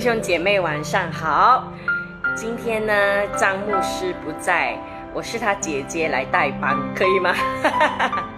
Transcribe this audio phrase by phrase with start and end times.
[0.00, 1.70] 弟兄姐妹晚上好。
[2.34, 2.94] 今天呢，
[3.36, 4.74] 张牧师不在，
[5.12, 7.34] 我是他姐姐来代班，可以吗？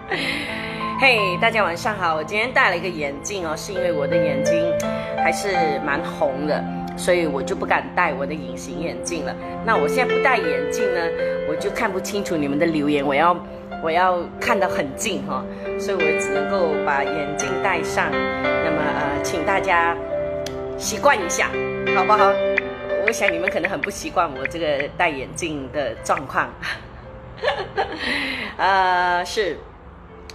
[1.00, 2.16] 嘿，大家晚上好。
[2.16, 4.52] 我今天戴了一个眼镜哦，是因为我的眼睛
[5.18, 5.50] 还是
[5.86, 6.64] 蛮红的，
[6.96, 9.32] 所以我就不敢戴我的隐形眼镜了。
[9.64, 11.00] 那我现在不戴眼镜呢，
[11.48, 13.36] 我就看不清楚你们的留言，我要
[13.84, 15.44] 我要看得很近哈，
[15.78, 18.10] 所以我只能够把眼镜戴上。
[18.10, 19.96] 那么呃，请大家。
[20.82, 21.46] 习惯一下，
[21.94, 22.32] 好不好？
[23.06, 26.52] 我想你们可能很不习惯我这个戴眼镜的状况。
[28.58, 29.56] 呃，是，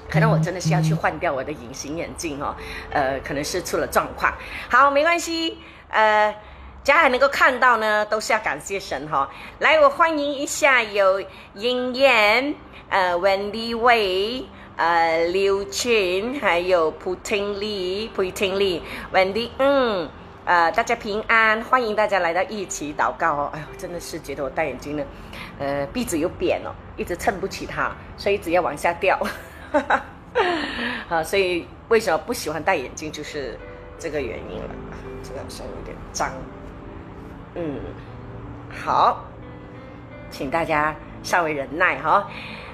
[0.09, 2.55] 可能我真的是要去换掉我的隐形眼镜哦。
[2.91, 4.33] 呃，可能是出了状况。
[4.69, 5.57] 好，没关系。
[5.89, 6.33] 呃，
[6.81, 9.29] 家还能够看到呢，都是要感谢神哈。
[9.59, 11.21] 来，我欢迎一下有
[11.55, 12.55] 英燕、
[12.87, 14.45] 呃，Wendy Wei、
[14.77, 20.09] 呃，刘群，还有蒲廷丽、蒲廷丽、Wendy，嗯。
[20.47, 23.51] 呃，大家平安，欢迎大家来到一起祷告哦。
[23.53, 25.03] 哎呦，真的是觉得我戴眼镜呢，
[25.59, 29.19] 呃，鼻子又扁了，一直撑不起它，所以一直要往下掉。
[31.09, 33.59] 好，所以为什么不喜欢戴眼镜，就是
[33.99, 34.69] 这个原因了。
[35.21, 36.31] 这个稍微有点脏。
[37.55, 37.81] 嗯，
[38.71, 39.25] 好，
[40.31, 42.25] 请大家稍微忍耐哈。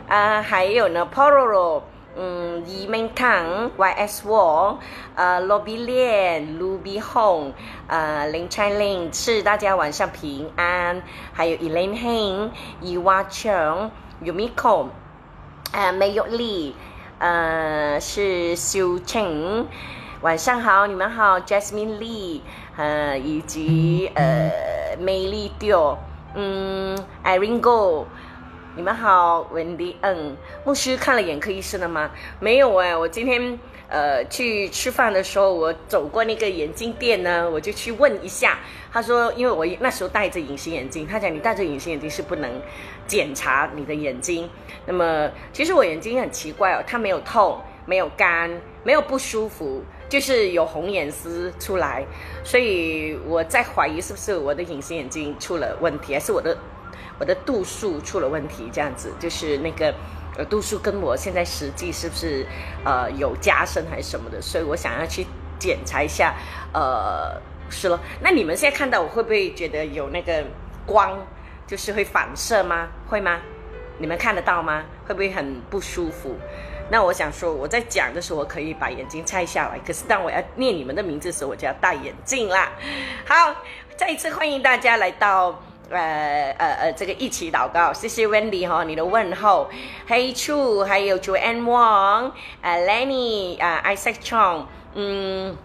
[0.08, 1.82] 啊，还有呢，Pororo。
[2.16, 4.28] 嗯，李明康、Y.S.
[4.28, 4.78] Wong、
[5.16, 7.52] 呃，罗比莲、卢比红、
[7.88, 11.02] 呃，林彩玲，是大家晚上平安。
[11.34, 13.90] 还有 Elaine Heng、伊娃琼、
[14.24, 14.90] Yumiko、
[15.72, 16.76] 呃，梅玉丽，
[17.18, 19.66] 呃，是修晴，
[20.22, 22.42] 晚上好，你们好，Jasmine Lee，
[22.78, 24.52] 呃，以及呃，
[25.00, 25.98] 美丽丢，
[26.36, 28.06] 嗯，Irene Go。
[28.76, 29.96] 你们好，文迪。
[30.02, 30.36] 嗯，
[30.66, 32.10] 牧师看了眼科医生了吗？
[32.40, 38.58] 没有哎，我今天呃去吃饭的时候，我走过那个眼镜店呢，我就去问一下。
[38.92, 42.50] 他说，因为我那时候戴着隐形眼镜，他讲你戴着隐形眼镜是不能
[43.06, 44.50] 检查你的眼睛。
[44.88, 48.50] 那么其实我眼睛很奇怪哦，它没有痛，没有干，
[48.84, 52.04] 没有不舒服，就是有红眼丝出来。
[52.44, 56.58] 所以我在怀疑是不是我的隐形眼镜出了问题，还是我的。
[57.24, 59.96] 我的度数出了问题，这样子就是那个
[60.38, 62.46] 呃度数跟我现在实际是不是
[62.84, 65.26] 呃有加深还是什么的，所以我想要去
[65.58, 66.36] 检查一下，
[66.74, 67.98] 呃是咯。
[68.22, 70.44] 那你们现在看到我会不会觉得有那个
[70.86, 71.18] 光，
[71.66, 72.90] 就是会反射吗？
[73.08, 73.40] 会吗？
[74.00, 74.84] 你们看得到吗？
[75.08, 76.36] 会不会很不舒服？
[76.92, 82.70] 那我想说我在讲的时候，我可以把眼睛拆下来，可是当我要念你们的名字的时候，我就要戴眼镜啦。
[83.26, 83.56] 好，
[83.96, 85.58] 再一次欢迎大家来到。
[85.94, 89.70] 呃呃呃，这个一起祷告，谢谢 Wendy 哈，你的问候，
[90.08, 92.32] 黑处还有 Joanne Wong，
[92.62, 94.66] 呃 Lenny 啊 Isaac Chong，
[94.96, 95.56] 嗯，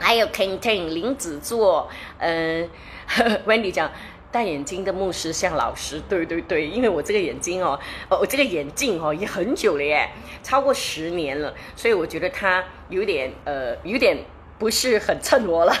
[0.00, 1.88] 还有 King Ting 林子座，
[2.18, 2.68] 嗯，
[3.46, 3.90] Wendy 讲
[4.32, 7.78] 戴眼镜的牧师像老师，对对对，因为我这个眼睛哦，
[8.08, 10.10] 哦我这个眼镜哦也很久了耶，
[10.42, 14.18] 超过十年了，所以我觉得它有点呃有点
[14.58, 15.72] 不是很衬我了，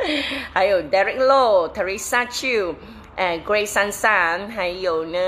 [0.52, 2.74] 还有 Derek Low，Teresa Chu。
[3.14, 5.18] 呃，Grace 珊珊，还有呢，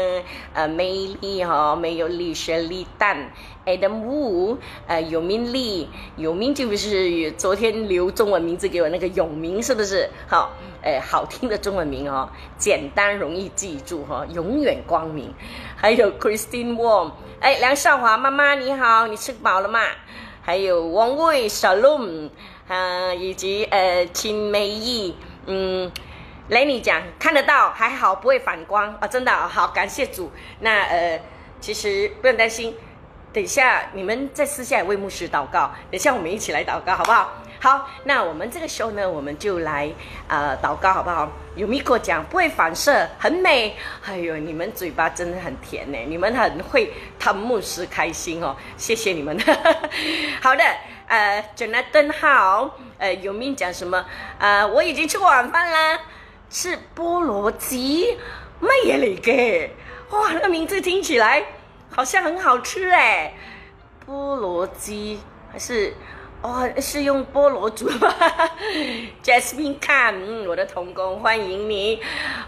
[0.54, 0.90] 呃，美
[1.20, 3.30] 丽哈，没有丽雪丽蛋
[3.66, 10.08] ，Adam Wu，呃，永明丽，永明就是昨天留中文名字给我那个永明，是不是？
[10.26, 10.52] 好，
[10.82, 15.34] 哎，好听的中文名哦，简单容易记住哈，永远光明。
[15.76, 19.80] 还有 Christine Wong，哎，梁少华妈妈你好，你吃饱了吗？
[20.40, 22.30] 还有王卫 Shalom，
[22.66, 25.14] 啊，以及呃，秦美意，
[25.44, 25.92] 嗯。
[26.48, 29.06] 雷尼讲看得到，还好不会反光啊！
[29.06, 30.30] 真的好，感谢主。
[30.60, 31.18] 那呃，
[31.58, 32.76] 其实不用担心，
[33.32, 37.32] 等一下你们在私下为牧师祷告，等一下我们一起来祷告，好不好？
[37.60, 39.90] 好，那我们这个时候呢，我们就来
[40.28, 41.32] 呃祷告，好不好？
[41.56, 43.74] 有米克讲不会反射，很美。
[44.04, 49.34] 哎呦，你们嘴巴真的很甜呢，你们很会讨牧师开心哦，谢谢你们。
[50.42, 50.62] 好的，
[51.06, 54.04] 呃，Jonathan 好，呃，有命讲什么？
[54.38, 55.98] 呃，我已经吃过晚饭啦。
[56.54, 58.16] 是菠萝鸡，
[58.62, 59.70] 乜嘢嚟嘅？
[60.10, 61.44] 哇，那个名字听起来
[61.90, 63.34] 好像很好吃哎！
[64.06, 65.18] 菠萝鸡
[65.50, 65.92] 还是
[66.42, 68.14] 哦，是用菠萝煮吗？
[69.24, 72.00] Jasmine 看，嗯，我的童工，欢迎你。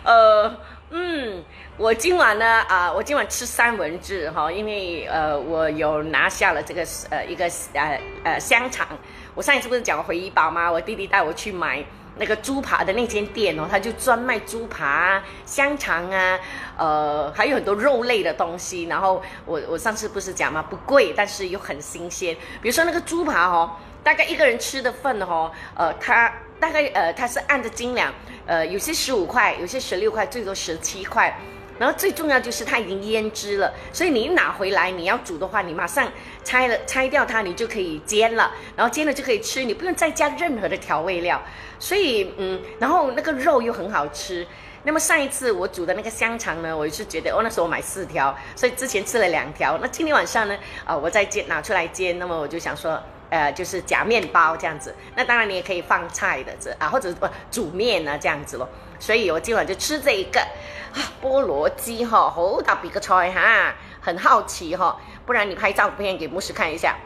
[0.05, 0.57] 呃，
[0.91, 1.43] 嗯，
[1.77, 8.87] 我今晚呢啊，我今晚吃三文治哈，因为呃，我有拿下了这个呃一个呃呃香肠。
[9.35, 10.71] 我上一次不是讲回忆宝吗？
[10.71, 11.85] 我弟弟带我去买。
[12.19, 16.39] 那个猪扒的那间店哦，他就专卖猪扒、香肠啊，
[16.79, 18.85] 呃，还有很多肉类的东西。
[18.85, 20.63] 然后我我上次不是讲吗？
[20.63, 22.35] 不贵，但是又很新鲜。
[22.63, 23.71] 比如说那个猪扒哦，
[24.03, 28.13] 大概一个人吃的份哦，呃，它大概呃，它是按着斤两，
[28.47, 31.39] 呃，有些十五块，有些十六块，最多十七块。
[31.79, 36.11] 然后最重要就是它已经腌制了，所以你一拿回来你要煮的话，你马上
[36.45, 41.41] 拆了拆掉它，你就可以煎了，然后煎了就可以吃，你不用再加任何的调味料。
[41.79, 44.47] 所以嗯，然后那个肉又很好吃。
[44.85, 49.79] 那么上一次我煮的那个香肠呢，我是觉得哦那时候我买四条，所以之前吃了两条。
[49.83, 53.03] 那今天晚上呢，啊我再煎拿出来煎，那么我就想说。
[53.29, 58.69] 呃，就是夹面包这样子，那当然你也可以放菜的这啊，或者不煮面啊这样子咯。
[58.99, 64.97] 所以我今晚就吃这一个啊，菠萝鸡哈，好大比个菜哈，很好奇哈，
[65.27, 66.97] 不然你拍照片给牧师看一下。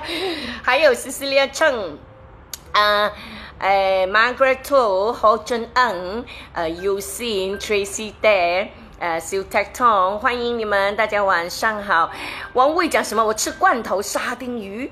[0.62, 1.96] 还有 Cecilia Cheng，
[2.72, 3.12] 啊，
[3.58, 8.68] 呃，Margaret To，侯真恩，呃，Usin Tracy Day，
[8.98, 12.10] 呃，Sue Tecton，欢迎你们，大家晚上好。
[12.54, 13.24] 王卫讲什么？
[13.24, 14.90] 我吃罐头沙丁鱼。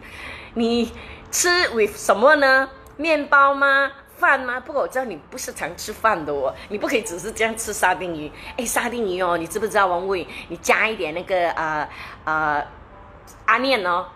[0.55, 0.93] 你
[1.31, 2.69] 吃 with 什么呢？
[2.97, 3.90] 面包吗？
[4.25, 4.59] 饭吗？
[4.59, 8.32] 不过我知道你不是常吃饭的哦，你不可以只是这样吃沙丁鱼。
[8.56, 10.26] 哎，沙丁鱼哦，你知不知道王伟？
[10.49, 11.87] 你加一点那个呃
[12.25, 12.67] 呃
[13.44, 14.06] 阿念哦，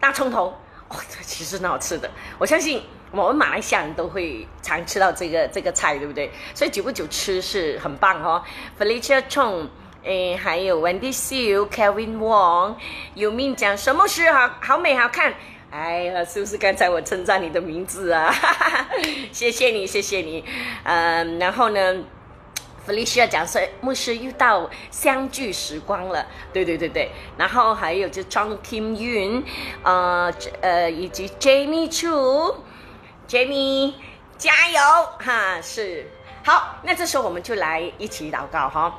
[0.00, 0.52] 大葱头
[0.88, 2.10] 哦，这其实很好吃的。
[2.38, 2.82] 我相信
[3.12, 6.28] 我们马来西亚人都会常吃到这个这个菜，对不对？
[6.52, 8.42] 所以久不久吃是很棒哦。
[8.76, 9.68] Felicia Chong，
[10.04, 12.74] 哎，还有 Wendy Siu，Kevin Wong，
[13.14, 15.32] 有命讲什么是好好美好看？
[15.76, 18.34] 哎呀，是不是刚才我称赞你的名字啊？
[19.30, 20.42] 谢谢你，谢谢你。
[20.84, 21.96] 嗯，然后呢
[22.88, 26.26] ，Felicia 讲说牧师又到相聚时光了。
[26.50, 27.10] 对对对对。
[27.36, 29.42] 然后还有就 Chong Kim Yun，
[29.82, 30.32] 呃
[30.62, 33.92] 呃，以及 Jamie Chu，Jamie
[34.38, 34.80] 加油
[35.18, 35.60] 哈！
[35.60, 36.10] 是
[36.42, 38.98] 好，那这时候我们就来一起祷告哈。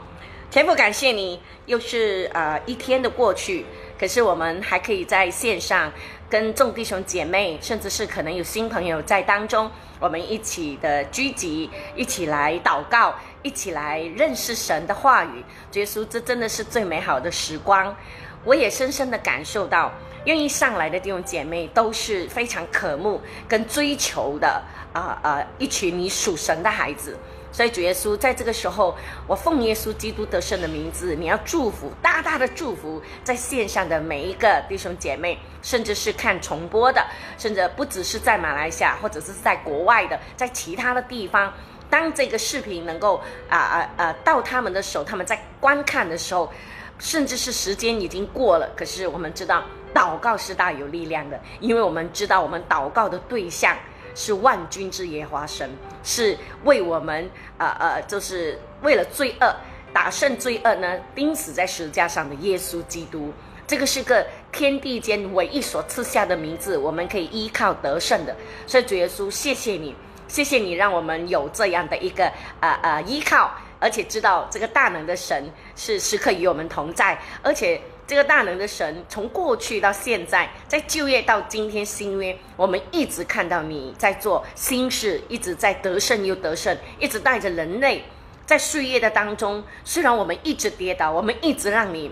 [0.51, 3.65] 天父感谢你，又是呃一天的过去，
[3.99, 5.91] 可是我们还可以在线上。
[6.29, 15.43] 跟众弟兄姐妹，甚至是可能有新朋友在当中，我们一起的聚集，一起来祷告，一起来认识神的话语。
[15.73, 17.95] 耶稣，这真的是最美好的时光。
[18.43, 19.91] 我也深深的感受到，
[20.25, 24.61] 愿意上来的弟兄姐妹都是非常渴慕跟追求的
[24.93, 27.17] 啊啊，一群你属神的孩子。
[27.51, 37.03] 所以主耶稣在这个时候，我奉耶稣基督得胜的名字，你要祝福大大的祝福在线上的每一个弟兄姐妹，甚至是看重播的，
[37.37, 41.51] 甚至不只是在马来西亚，或者是在国外的，在其他的地方，
[41.89, 46.51] 当这个视频能够啊啊啊到他们的手，他们在观看的时候，
[46.99, 49.63] 甚至是时间已经过了，可是我们知道
[49.95, 53.75] 祷告是大有力量的，因为我们知道我们祷告的对象。
[54.17, 55.69] 是万军之耶华神，
[56.03, 59.55] 是为我们呃呃，就是为了罪恶
[59.93, 63.31] 打胜罪恶呢，钉死在十字架上的耶稣基督。
[63.67, 68.35] 这个是个天地间唯一所赐下的名字，我们可以依靠得胜的。
[68.65, 69.95] 所以主耶稣，谢谢你，
[70.27, 72.25] 谢谢你，让我们有这样的一个
[72.59, 77.79] 呃呃依靠，而且知道这个大能的神是时刻与我们同在，而且。
[78.07, 88.05] 这个大能的神，从过去到现在，在就业到今天新约，我们一直看到你在做新事，一直在得胜又得胜，一直带着人类
[88.45, 89.61] 在岁月的当中。
[89.83, 92.09] 虽然我们一直跌倒，我们一直让你，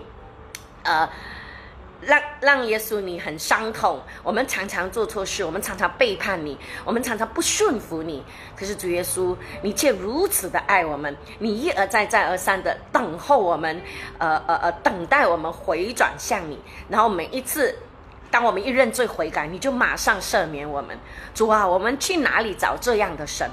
[0.84, 1.08] 呃。
[2.06, 8.24] 让让耶稣你很伤痛，我们常常做错事，我们常常背叛你，我们常常不顺服你。
[8.56, 13.82] 可是主耶稣，你却如此的爱我们，你一而再再而三的等候我们，
[14.18, 16.58] 呃呃呃，等待我们回转向你。
[16.88, 17.76] 然后每一次，
[18.30, 20.96] 当我们一认罪悔改，你就马上赦免我们。
[21.34, 23.50] 主啊，我们去哪里找这样的神？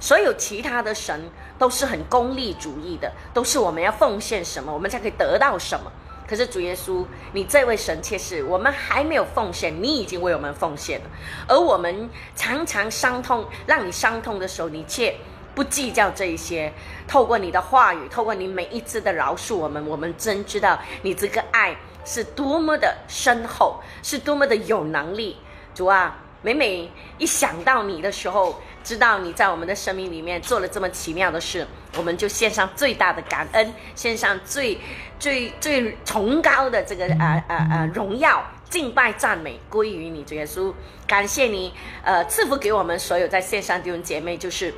[0.00, 5.92] 所有其他的神都是很功利主义的，都是我们要奉献什么，我们才可以得到什么。
[6.32, 11.06] 可是主耶稣，你这位神却是我们还没有奉献，你已经为我们奉献了。
[11.46, 15.14] 而我们常常伤痛，让你伤痛的时候，你却
[15.54, 16.72] 不计较这一些。
[17.06, 25.36] 透过你的话语，透过你每一次的饶恕我们，我们真知道你这个爱是多么的深厚，是多么的有能力。
[25.74, 34.78] 主啊，每每一想到你的时候，知道你在我们的生命里面做了这么奇妙的事，我们就献上最大的感恩，献上最
[35.18, 40.72] 最最崇高的这个呃呃呃荣耀、敬拜、赞美归于你，主耶稣，
[41.06, 41.72] 感谢你，
[42.02, 44.72] 呃，赐福给我们所有在线上弟兄姐妹，就是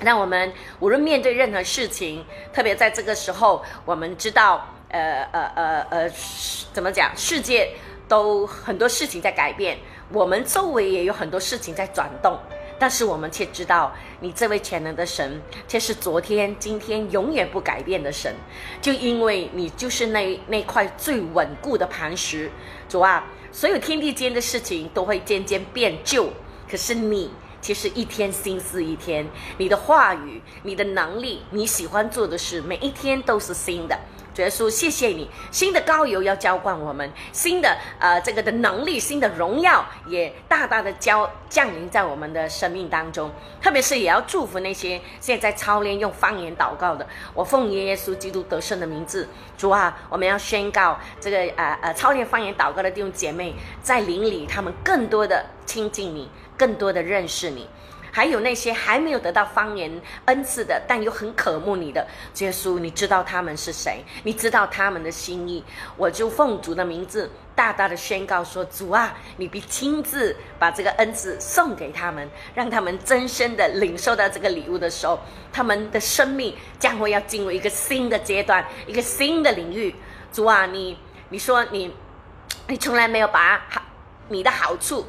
[0.00, 6.10] 让我们无论面对任何事情，特别在这个时候，我们知道，呃呃呃呃，
[6.72, 7.70] 怎么讲，世界
[8.06, 9.78] 都很多事情在改变，
[10.12, 12.38] 我们周围也有很多事情在转动。
[12.78, 18.34] 但是我们却知道，你这位全能的神，却是昨天、今天永远不改变的神。
[18.80, 22.50] 就因为你就是那那块最稳固的磐石，
[22.88, 26.30] 主啊，所有天地间的事情都会渐渐变旧，
[26.70, 27.30] 可是你。
[27.62, 29.26] 其实一天新似一天，
[29.58, 33.98] 你的话语、你的能力、你喜欢做的事，每一天都是新的。
[34.36, 43.32] 主耶稣，谢谢你，新的高油要浇灌我们，新的呃这个的能力，新的荣耀也大大的浇降临在我们的生命当中。
[43.62, 49.26] 特别是也要祝福那些现在操练用方言祷告的，我奉耶稣基督得胜的名字，
[49.56, 56.28] 主啊，我们要宣告这个呃呃操练方言祷告的弟兄姐妹，在灵里他们更多的亲近你，
[56.58, 57.66] 更多的认识你。
[58.16, 59.92] 还有那些还没有得到方言
[60.24, 62.08] 恩赐的，但又很渴慕你的
[62.38, 64.02] 耶稣，你知道他们是谁？
[64.22, 65.62] 你知道他们的心意。
[65.98, 75.20] 我就奉主的名字，大大的宣告说：主啊，你必亲自把这个恩赐送给他们，让他们真身的领受到这个礼物的时候，
[75.52, 79.94] 他们的生命将会要进入一个新的阶段，一个新的领域。
[80.32, 80.96] 主啊，你
[81.28, 81.94] 你说你，
[82.66, 83.82] 你从来没有把好
[84.30, 85.04] 你的好处。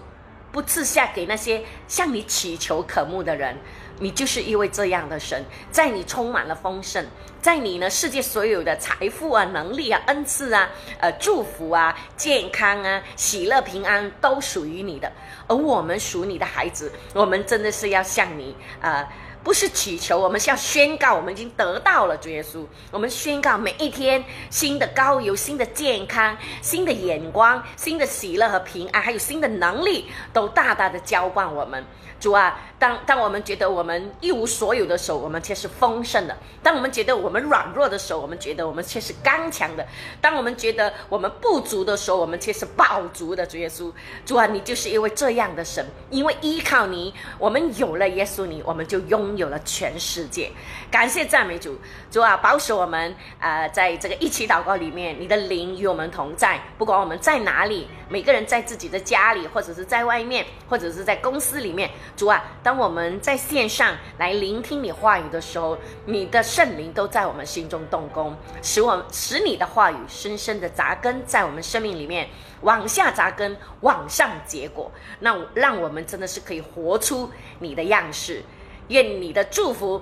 [0.58, 3.56] 不赐下给那些向你祈求渴慕的人，
[4.00, 7.06] 你就是一位这样的神，在你充满了丰盛，
[7.40, 10.68] 在你呢世界所有的财富啊、能力啊、恩赐啊、
[11.00, 15.12] 呃祝福啊、健康啊、喜乐平安都属于你的，
[15.46, 19.08] 而我们属你的孩子，我们真的是要向你啊。
[19.48, 22.66] 不是祈求，我们是要宣告，我们已经得到了主耶稣。
[22.92, 31.82] 我们宣告每一天新的高油、新的健康、新的眼光、新的喜乐和平安，还有新的能力，都大大的浇灌我们。
[32.20, 36.34] 主啊，当当我们觉得我们一无所有的时候，我们却是丰盛的；
[36.64, 39.84] 当我们觉得我们软弱的时候，我们觉得我们却是刚强的；
[40.20, 43.46] 当我们觉得我们不足的时候，我们却是饱足的。
[43.46, 43.92] 主耶稣，
[44.26, 50.52] 主啊，你就是因为这样的神，因为依靠你，我们有了耶稣你，我们就拥有了全世界。
[50.90, 51.78] 感谢赞美主，
[52.12, 61.90] 主啊，保守我们啊，在这个一起祷告里面，你的灵与我们同在，不管我们在哪里，每个人在自己的家里，或者是在外面，或者是在公司里面。
[62.16, 72.30] 主啊，当我们在线上来聆听你话语的时候，你的圣灵都在我们心中动工，使我使你的话语深深的扎根在我们生命里面，
[72.62, 74.92] 往下扎根，往上结果。
[75.20, 78.44] 那让我们真的是可以活出你的样式。
[78.88, 80.02] 愿你的祝福、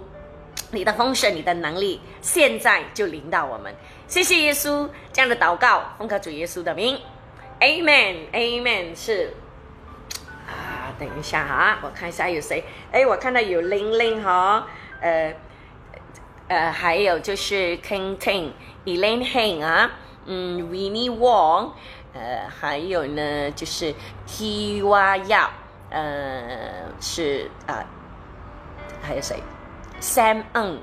[0.70, 3.74] 你的丰盛、你的能力，现在就临到我们。
[4.08, 6.96] 谢谢耶稣这样的祷告，奉靠主耶稣的名
[7.60, 9.34] ，Amen，Amen，是
[10.48, 10.94] 啊。
[10.98, 12.64] 等一下哈，我看一下有谁。
[12.92, 14.66] 哎，我看到有玲玲哈，
[15.02, 15.34] 呃
[16.48, 18.52] 呃，还有就是 King Ting、
[18.86, 19.92] Elaine Heng 啊，
[20.26, 21.72] 嗯，Winnie Wong，
[22.14, 23.94] 呃，还有呢就是
[24.28, 25.50] Hiwa Yap，
[25.90, 27.84] 呃，是啊，
[29.02, 29.38] 还有谁
[30.00, 30.78] ？Sam Ng。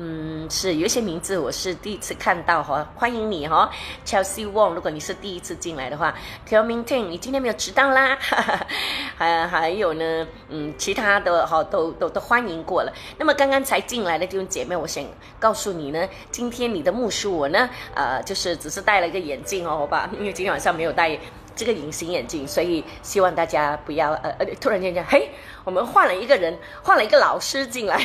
[0.00, 3.68] 嗯，是有一些名字我是第一次看到哈，欢迎你哈
[4.06, 4.74] ，Chelsea Wong。
[4.74, 6.14] 如果你是第一次进来的话
[6.46, 8.16] k e l m i n Ting，你今天没有迟到啦。
[9.18, 12.92] 还还有呢，嗯，其他的哈都都都欢迎过了。
[13.18, 15.04] 那么刚刚才进来的弟兄姐妹，我想
[15.40, 21.18] 告诉你呢，今天你的牧师我呢，呃，就是只是戴了一个眼镜哦，好吧，因为今天晚上没有戴。
[21.58, 25.28] 这个隐形眼镜，所以希望大家不要呃呃，突然间讲，嘿，
[25.68, 27.98] 我们换了一个人，换了一个老师进来，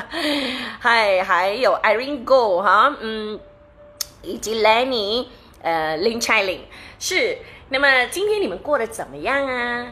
[0.80, 3.38] 嗨，还有 Irene Go 哈，嗯，
[4.22, 5.26] 以及 Lenny，
[5.60, 6.60] 呃，Lin Chiling，
[6.98, 7.36] 是，
[7.68, 9.88] 那么今天你们过得怎么样啊？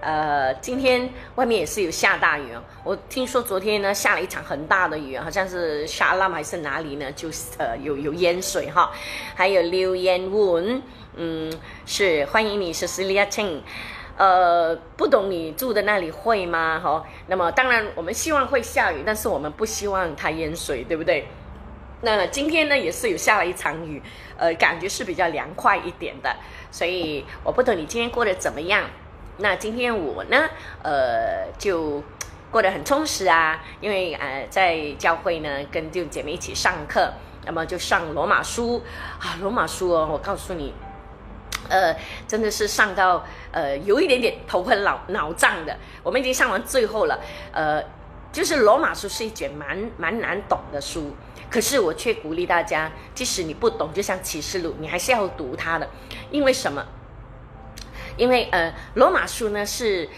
[0.00, 8.90] 呃，今天外面也是有下大雨哦，我听说昨天呢下了一场很大的雨，好像是沙拉还是哪里呢，就是呃有有淹水哈，
[9.34, 10.82] 还有刘延文。
[11.16, 11.52] 嗯，
[11.86, 13.60] 是欢迎你，是 Celia Cheng。
[14.16, 16.78] 呃，不懂你住的那里会吗？
[16.78, 21.26] 哈，那么当然我们希望会下雨，但是我们不希望它淹水，对不对？
[22.02, 24.00] 那今天呢也是有下了一场雨，
[24.36, 26.32] 呃，感觉是比较凉快一点的。
[26.70, 28.84] 所以我不懂你今天过得怎么样？
[29.38, 30.48] 那今天我呢，
[30.82, 32.02] 呃，就
[32.52, 37.12] 过得很充实啊，因为呃在教会呢跟弟兄姐妹一起上课，
[37.44, 38.80] 那么就上罗马书
[39.18, 40.72] 啊，罗马书哦，我告诉你。
[41.68, 45.76] 呃，真的是上到呃有一点点头昏脑脑胀的。
[46.02, 47.18] 我们已经上完最后了，
[47.52, 47.82] 呃，
[48.32, 51.14] 就是罗马书是一卷蛮蛮难懂的书，
[51.50, 55.88] 可是我却鼓励大家，即使你不懂，就像启示录，你还是要读它的。
[56.30, 56.84] 因为什么？
[58.16, 60.08] 因为呃，罗马书呢是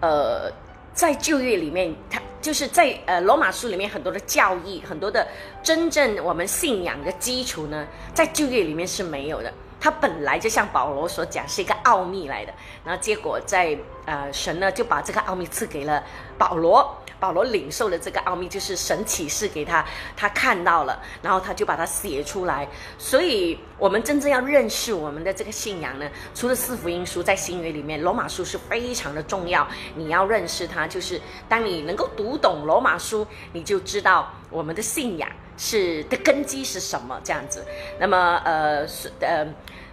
[0.00, 0.50] 呃
[0.92, 5.26] 在旧约里面，它就是在呃罗马书里面很多的教义，很多的
[5.62, 9.52] 真正我们信仰的基础呢，在旧约里面是没有的。
[9.78, 12.52] 它本来就像保罗所讲，是一个奥秘来的。
[12.84, 16.02] 然后结果在呃神呢就把这个奥秘赐给了
[16.38, 19.84] 保罗，保罗领受了这个奥秘，就是神启示给他，
[20.16, 22.68] 他看到了，然后他就把它写出来。
[22.98, 29.66] 所以，我们真正要认识我们的这个信仰呢，除了四福音书在新约里面，罗马书是非常的重要。
[29.94, 37.64] 你要认识它，就是当你能够读懂罗马书，你就知道我们的信仰是的根基是什么这样子。
[37.98, 39.46] 那么，呃，是呃。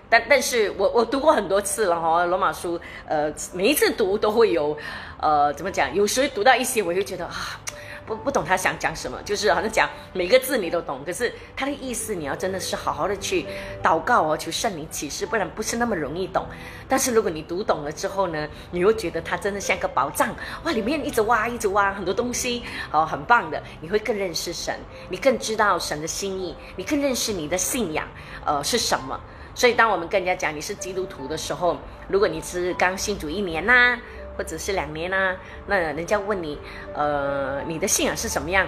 [0.10, 4.77] 但但是我我读过很多次了哈，罗马书，呃，每一次读都会有，
[5.24, 5.96] 呃，怎么讲？
[5.96, 7.58] 有时候读到一些，我就觉得啊，
[8.06, 13.46] 不不懂他想讲什么，就是好像讲每个字你都懂，可是他的意思你要真的是好好的去
[13.82, 16.46] 祷告哦，求圣灵启示，不然不是那么容易懂。
[16.89, 24.77] 但是如果你读懂了之后呢，你又觉得它真的像个宝藏哇，里面一直挖一直挖很多东西哦，很棒的，你会更认识神，
[25.08, 28.06] 你更知道神的心意，你更认识你的信仰，
[28.46, 29.18] 呃，是什么。
[29.56, 33.96] 所以，当我们跟人家讲你是基督徒的时候，如果你是刚信主一年呐，
[34.37, 35.35] 或者是两年呐，
[35.67, 36.57] 那人家问你，
[36.93, 38.67] 呃，你的信仰是什么样？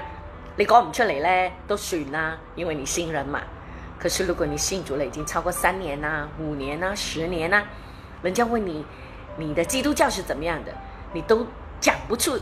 [0.57, 3.41] 你讲唔出嚟咧，都算啦，因为你新人嘛。
[3.99, 7.63] 可是，如果你信主了已经超过三年呐、五年呐、十年呐，
[8.21, 8.85] 人家问你，
[9.37, 10.71] 你的基督教是怎么样的，
[11.13, 11.45] 你都
[11.79, 12.39] 讲不出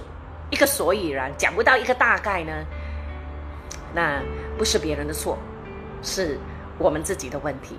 [0.50, 2.52] 一个所以然，讲不到一个大概呢，
[3.94, 4.22] 那
[4.58, 5.38] 不是别人的错，
[6.02, 6.38] 是
[6.78, 7.78] 我们自己的问题。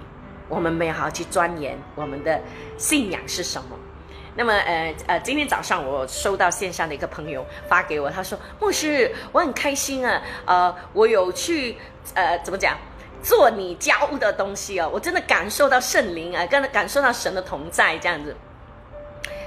[0.49, 2.41] 我们没有好好去钻研我们的
[2.77, 3.77] 信仰是什么。
[4.37, 11.77] 那么，呃呃，今天早上我收到线上的一个朋友发给我，他说：“牧师，我很开心啊，呃，我有去，
[12.15, 12.77] 呃，怎么讲，
[13.23, 18.35] 做你教的东西哦，我真的感受到圣灵啊，跟感受到神的同在这样子。”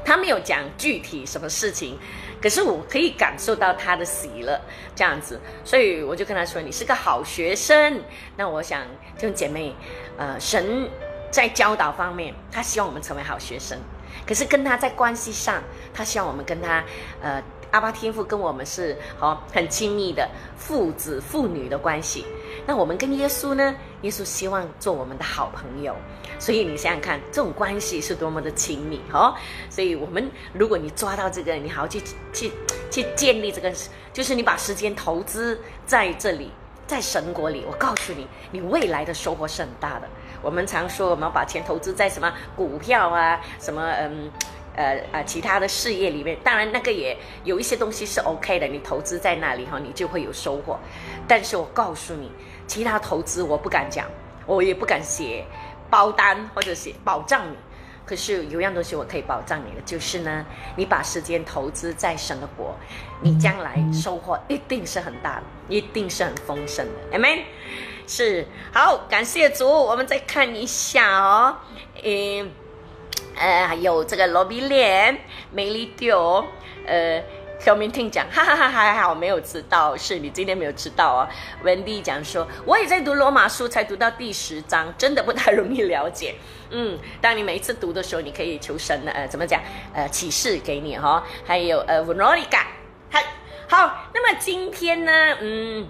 [0.05, 1.99] 他没有讲具体什么事情，
[2.41, 4.57] 可是我可以感受到他的喜乐
[4.95, 8.01] 这样子，所以我就跟他说：“你是个好学生。”
[8.37, 8.83] 那我想，
[9.17, 9.75] 这种姐妹，
[10.17, 10.89] 呃，神
[11.29, 13.77] 在教导方面，他希望我们成为好学生，
[14.27, 15.63] 可是跟他在关系上，
[15.93, 16.83] 他希望我们跟他，
[17.21, 17.41] 呃。
[17.71, 22.25] 阿巴天父跟我们是好很亲密的父子父女的关系，
[22.65, 23.75] 那我们跟耶稣呢？
[24.03, 25.93] 耶稣希望做我们的好朋友，
[26.39, 29.35] 所以你想想看，这种关系是多么的亲密哦！
[29.69, 32.51] 所以我们如果你抓到这个，你好好去去
[32.89, 33.69] 去建立这个，
[34.13, 36.49] 就是你把时间投资在这里，
[36.87, 40.07] 在神国里，我告诉你，你未来的收获是很大的。
[40.41, 44.31] 我们常说我们要把钱投资在什么股票啊，什么嗯。
[44.77, 50.77] 呃呃，其他的事业里面，当然那个也有一些东西是 OK 的，你投资在那里哈，你就会有收获。
[51.27, 52.31] 但是我告诉你，
[52.67, 54.05] 其他投资我不敢讲，
[54.45, 55.43] 我也不敢写
[55.89, 57.55] 包单或者写保障你。
[58.05, 60.45] 可是有样东西我可以保障你的，就是呢，
[60.75, 62.77] 你把时间投资在神的国，
[63.19, 67.17] 你将来收获一定是很大的，一定是很丰盛的。
[67.17, 67.39] Amen。
[68.07, 69.69] 是好，感谢主。
[69.69, 71.55] 我们再看一下哦，
[72.03, 72.51] 嗯。
[73.39, 75.15] 呃，还有这个罗比莲、
[75.51, 76.43] 美丽丢，
[76.87, 77.21] 呃，
[77.59, 81.29] 小明听讲，哈哈哈，还好没有迟到，是你今天没有迟到哦。
[81.61, 86.33] 文迪讲说，我也在读罗马书，才读到第十章，真的不太容易了解。
[86.71, 89.61] 嗯，当你每一次读的时候，你可以求神的，呃，怎么讲？
[89.93, 91.23] 呃，启示给你哈。
[91.45, 92.63] 还有呃，Veronica，
[93.11, 93.19] 好，
[93.69, 95.87] 好，那么今天呢，嗯，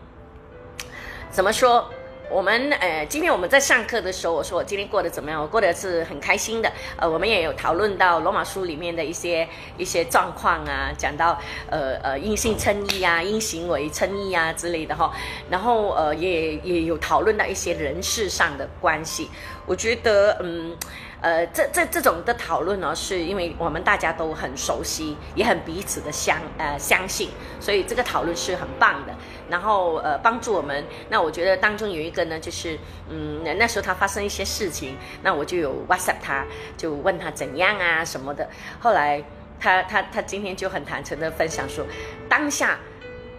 [1.32, 1.90] 怎么说？
[2.30, 5.42] 我们呃，今天我们在上课的时候，我说我今天过得怎么样？
[5.42, 6.70] 我过得是很开心的。
[6.98, 15.14] 呃，我们也有讨论到罗马书里面的一些一些状况啊，讲到呃呃因信称义啊，因行为称义啊之类的哈。
[15.50, 19.30] 然后呃也也有讨论到一些人事上的关系。
[19.66, 20.76] 我觉得嗯。
[21.20, 29.16] 呃，这这这种的讨论呢，是因为我们大家都很熟悉，也很彼此的相呃相信，所以这个讨论是很棒的。
[29.50, 30.84] 然后呃，帮助我们。
[31.10, 32.78] 那我觉得当中有一个呢，就是
[33.10, 36.46] 嗯，那时候他发生一些事情，那我就有 WhatsApp 他，
[36.78, 38.48] 就问他怎样啊什么的。
[38.80, 39.24] 后来
[39.60, 41.86] 他他他今天就很坦诚的分享说，
[42.30, 42.78] 当下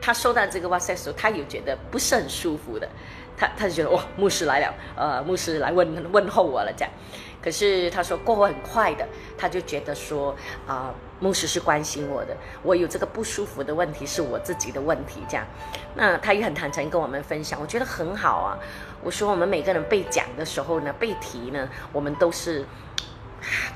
[0.00, 2.88] 他收到这个 WhatsApp 的时候，他有觉得不是很舒服的，
[3.36, 6.92] 他他就觉得哇，牧师来了，呃，牧师来问问候我了这样。
[7.40, 10.34] 可是他说过后很快的，他就觉得说
[10.66, 15.46] 啊，牧师是关心我的，我有这个不舒服的问题是我自己的问题，这样，
[15.94, 18.58] 那他也很坦诚跟我们分享，我觉得很好啊。
[19.02, 22.64] 我说我们每个人被讲的时候呢，被提呢，我们都是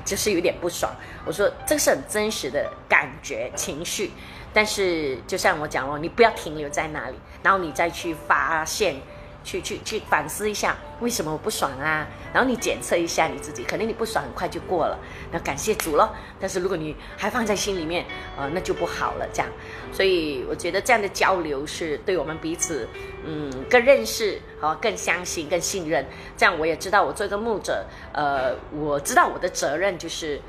[0.05, 0.91] 就是有点不爽。
[1.25, 4.11] 我说这是很真实的感觉情绪，
[4.53, 8.95] 但是就像我讲哦，你不要停留在那里，然后你再去发现。
[9.43, 12.07] 去去去反思一下，为什么我不爽啊？
[12.33, 14.97] 然后你检测一下你自己，肯定你不爽很快就过了，
[15.31, 16.11] 那感谢主了。
[16.39, 18.05] 但是如果你还放在心里面，
[18.37, 19.27] 呃，那就不好了。
[19.33, 19.51] 这样，
[19.91, 22.87] 所以我觉得这样的交流是对我们彼此，
[23.25, 26.05] 嗯，更认识，哦，更相信，更信任。
[26.37, 30.41] 这样我也知道，我做一个牧者，呃，我知道我的责任就是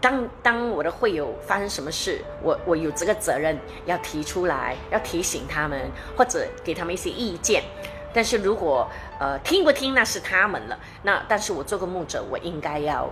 [0.00, 7.62] 当当我的会友发生什么事，我我有这个责任要提出来，要提醒他们，或者给他们一些意见。
[8.12, 13.08] 但是如果呃听不听那是他们了，那但是我做个牧者，我应该要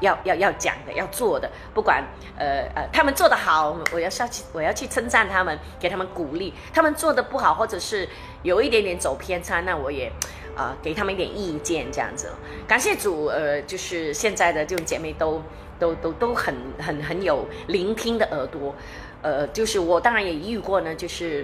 [0.00, 2.04] 要要要讲的，要做的，不管
[2.38, 8.08] 呃呃他们做得好，我要下去我要去称赞他们，给他们鼓励；他们做的不好，或者是
[8.42, 10.10] 有一点点走偏差，那我也。
[10.54, 12.28] 啊，给他们一点意见，这样子。
[12.68, 15.40] 感谢主，呃，就是现在的这种姐妹都
[15.78, 18.74] 都都都很很很有聆听的耳朵，
[19.22, 21.42] 呃，就是我当然也遇过呢，就是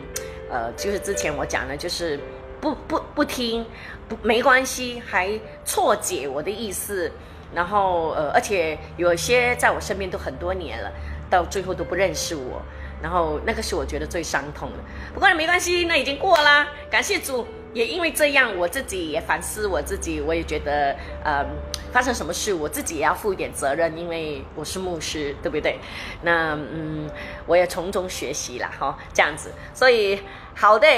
[0.50, 2.20] 呃，就是之前我讲的，就是
[2.60, 3.64] 不不不听，
[4.08, 7.10] 不没关系，还错解我的意思，
[7.54, 10.90] 然后呃，而且有些在我身边都很多年了，
[11.30, 12.62] 到最后都不认识我，
[13.02, 14.78] 然后那个是我觉得最伤痛的。
[15.14, 17.46] 不过没关系，那已经过啦，感谢主。
[17.74, 21.44] 也因为这样，我自己也反思我自己，我也觉得，呃，
[21.92, 25.78] 发生什么事，我自己也要负一点责任，因为我是牧师，对不对？
[26.22, 27.08] 那嗯，
[27.46, 29.52] 我也从中学习了哈，这样子。
[29.74, 30.18] 所以
[30.56, 30.88] 好的，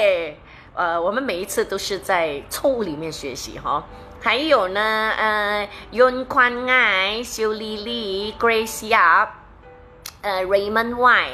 [0.73, 3.83] 呃，我们每一次都是在错误里面学习哈。
[4.21, 4.81] 还有呢，
[5.17, 9.29] 呃，윤관爱、修丽丽、Grace Yap、
[10.21, 11.29] 呃，Raymond Y。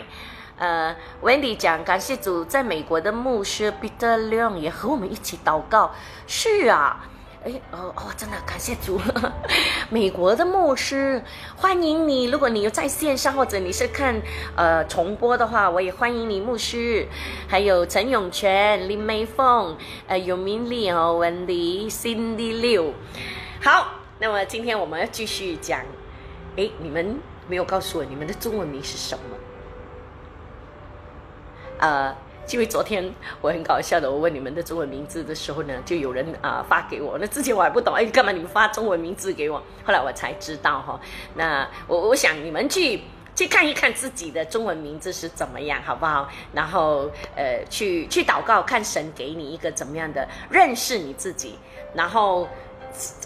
[0.58, 5.94] 呃，Wendy 讲，感谢主，在美国的牧师 Peter Leon 也和我们一起祷告。
[6.26, 7.06] 是啊，
[7.48, 9.00] 哎，哦哦，真的感谢主，
[9.90, 11.24] 美国的牧师，
[11.56, 12.26] 欢迎你。
[12.26, 14.22] 如果你有在线上或者你是看
[14.58, 17.08] 呃重播的话，我也欢迎你，牧师。
[17.48, 22.94] 还有陈永全、林美凤、呃尤明丽哦，Wendy、Cindy 六。
[23.64, 25.80] 好，那么今天我们要继续讲。
[26.58, 29.24] 哎，你们没有告诉我你们的中文名是什么？
[31.80, 32.14] 呃，
[32.52, 37.18] 因为昨天我很搞笑的，我问你们的中文名字的时候呢，就有人啊发给我。
[37.20, 39.62] 那之前我还不懂，哎，干嘛你们发中文名字给我？
[39.84, 41.00] 后来我才知道哈。
[41.36, 43.02] 那我我想你们去
[43.36, 46.30] 去看一看自己的中文名字是怎么样，好不好？
[46.54, 51.60] 然后呃，去去祷告，看神给你一个怎么样的认识你自己。
[51.94, 52.48] 然后，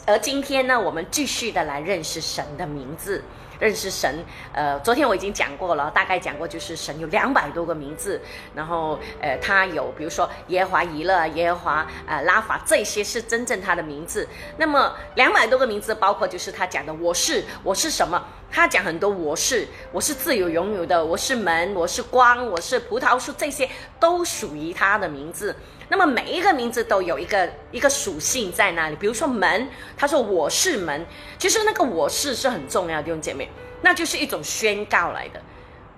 [0.05, 3.23] 而今天呢，我们继续的来认识神的名字。
[3.62, 8.19] 认识神，呃，昨天我已经讲过了，大概讲过，就是神有两百多个名字，
[8.56, 14.28] 然后，呃，他有，比如说耶和华以勒、耶和华呃拉法，这些是真正他的名字。
[14.58, 18.19] 那么两百多个名字，包括就是他讲的我是，我是什么？
[18.52, 23.69] 他讲很多我是，我是自由拥有的，我是门，我是光，我是葡萄树，这些
[24.00, 25.56] 都属于他的名字。
[25.91, 31.06] 那么每一个名字都有一个一个属性在那里，比如说门，他说我是门，
[31.38, 33.49] 其实那个我是是很重要的，弟兄姐妹，
[33.82, 35.41] 那就是一种宣告来的。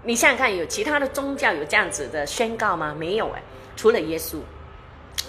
[0.01, 2.95] 你想想看，有其他的宗教有这样子的宣告吗？
[2.97, 3.43] 没有哎，
[3.75, 4.39] 除了耶稣，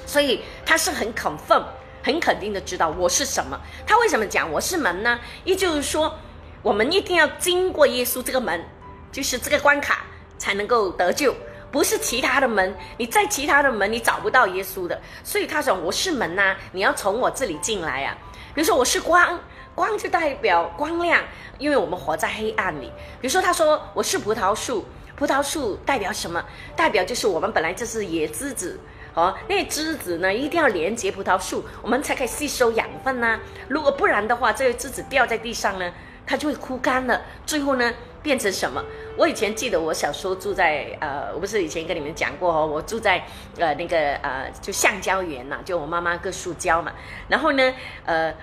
[0.06, 1.64] 所以他是很 confirm，
[2.02, 3.60] 很肯定的知道我是什么。
[3.86, 5.20] 他为什么讲我是门呢？
[5.44, 6.18] 也就是说，
[6.62, 8.64] 我们一定要经过耶稣这个门，
[9.12, 10.06] 就是这个关卡，
[10.38, 11.34] 才能够得救。
[11.74, 18.16] 不是其他的门，你在其他的门你找不到耶稣的，所以他说我是门呐，你要从我这里进来啊。
[18.54, 19.40] 比如说我是光，
[19.74, 21.20] 光就代表光亮，
[21.58, 22.92] 因为我们活在黑暗里。
[23.20, 26.40] 比如说他说我是葡萄树，葡萄树代表什么？
[26.76, 28.78] 代表就是我们本来就是野枝子，
[29.14, 33.40] 哦，那枝子呢一定要连接葡萄树，我们才可以吸收养分呐。
[33.66, 35.92] 如果不然的话，这个枝子掉在地上呢，
[36.24, 37.92] 它就会枯干了，最后呢
[38.24, 38.82] 变成什么？
[39.18, 43.22] 我以前记得，我小时候住在呃，我不是以前跟你们讲过哦，我住在
[43.58, 46.90] 呃那个呃就橡胶园呐，就我妈妈割树胶嘛。
[47.28, 47.74] 然后呢，
[48.06, 48.34] 呃，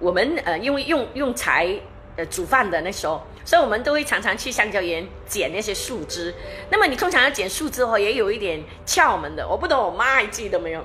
[0.00, 1.78] 我们呃因为用用柴
[2.16, 6.34] 呃煮饭的那时候，所以我们都会常常去橡胶园捡那些树枝。
[6.70, 10.82] 那么你通常要捡树枝哦，也有一点窍门的，我不懂我妈还记得没有？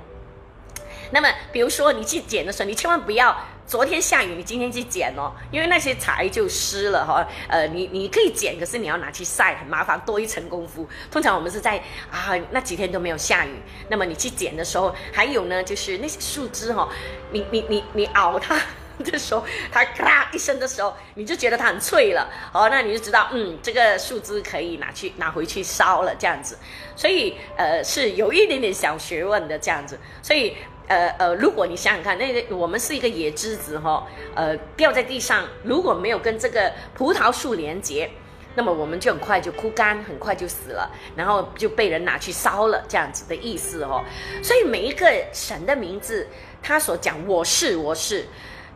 [1.13, 3.34] 那么比如说你去捡的时候，你千万不要。
[3.65, 7.26] 昨天下雨，你今天去捡哦，因为那些柴就湿了哈。
[7.47, 10.88] 呃，你你可以捡，可是你要拿去晒，很麻烦，多一层功夫。
[11.10, 13.56] 通常我们是在啊那几天都没有下雨，
[13.88, 16.89] 那么你去捡的时候，还有呢，就是那些树枝哈，
[17.32, 18.60] 你你你你熬它
[18.99, 26.60] 的时候，它咔一声的时候，你就觉得它很脆了，哦，那你就知道，嗯，这个树枝可以拿去拿回去烧了这样子。
[26.97, 30.54] 所以呃是有一点点小学问的这样子，所以。
[30.88, 38.10] 呃呃，如果你想想看，那个我们是一个野枝子哈，呃，掉在地上，如果没有跟这个葡萄树连接，
[38.56, 44.04] 那么我们就很快就枯干，很快就死了，然后就被人拿去烧了，这样子的意思哦。
[44.43, 46.28] 所以每一个神的名字，
[46.62, 48.26] 他所讲我是我是，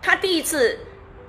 [0.01, 0.79] 他第一次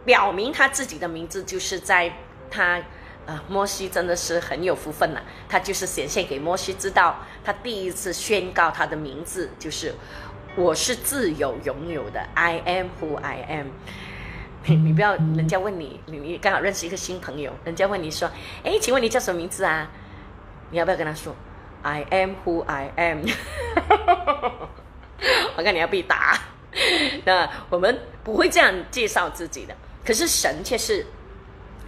[0.04, 2.10] 表明他自己的名字，就是在
[2.48, 2.80] 他
[3.26, 9.92] 呃摩西真的是很有福分呐，他就是显现给摩西知道，他第一次宣告他的名字就是。
[10.58, 13.68] 我是自由拥有的，I am who I am。
[14.66, 18.28] 你不要人家问你，你你刚好认识一个新朋友，人家问你说，
[18.64, 19.88] 哎，请问你叫什么名字啊？
[20.72, 21.32] 你要不要跟他说
[21.82, 23.20] ，I am who I am？
[25.56, 26.36] 我看你要被打。
[27.24, 29.72] 那我们不会这样介绍自己的，
[30.04, 31.06] 可是神却是，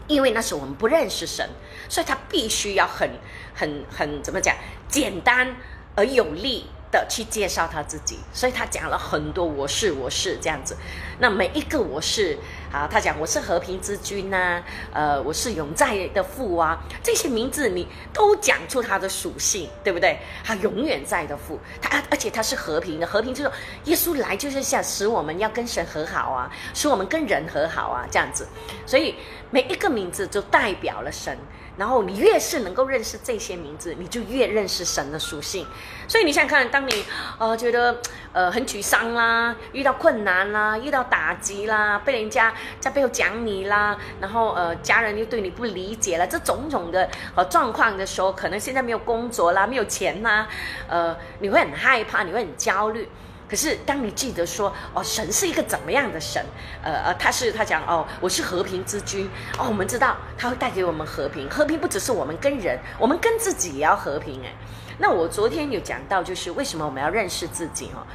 [0.06, 1.50] 因为那时候我们不认识神，
[1.88, 3.10] 所以他必须要很、
[3.52, 4.54] 很、很怎么讲，
[4.86, 5.56] 简单
[5.96, 6.66] 而有力。
[6.90, 10.76] 的去介绍他自己，所以他讲了很多我是我是这样子。
[11.18, 12.36] 那每一个我是
[12.72, 20.18] 啊，他讲我是和平之君呐，呃，我是永在的父啊，这些名字你都讲出他的属性，对不对？
[20.42, 23.50] 他永远在的父，他而且他是和平的，和平就是
[23.84, 28.48] 耶稣来就是想使我们要跟神和好啊，使我们跟人和好啊，这样子。
[28.84, 29.14] 所以
[29.50, 31.38] 每一个名字就代表了神。
[31.76, 35.66] 然后你越是能够认识这些名字，你就越认识神的属性。
[36.06, 37.04] 所以你想想看，当你
[37.38, 37.96] 呃觉得
[38.32, 50.48] 呃很沮丧啦，遇到困难啦，遇到打击啦，被人家在背后讲你啦，然后呃家人又对你不理解了，这种种的呃状况的时候，可能现在没有工作啦，没有钱啦，
[50.88, 53.08] 呃你会很害怕，你会很焦虑。
[53.50, 56.40] 可是，当你记得说哦，神是一个怎么样的神？
[56.84, 59.66] 呃呃，他是他讲哦，我是和平之君哦。
[59.66, 64.54] 我们知道他会带给我们和平，和平不只是我们跟人，我们跟自己也要和平哎。
[64.98, 68.06] 那我昨天有讲到，就是为什么我们要认识自己哈？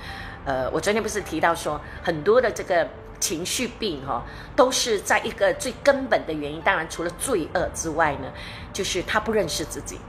[0.45, 2.87] 呃，我昨天不是提到说，很多的这个
[3.19, 4.23] 情绪病哈，
[4.55, 8.31] 都是在一个最根本的原因，当然除了罪恶之外呢，
[8.71, 9.99] 就是他不认识自己。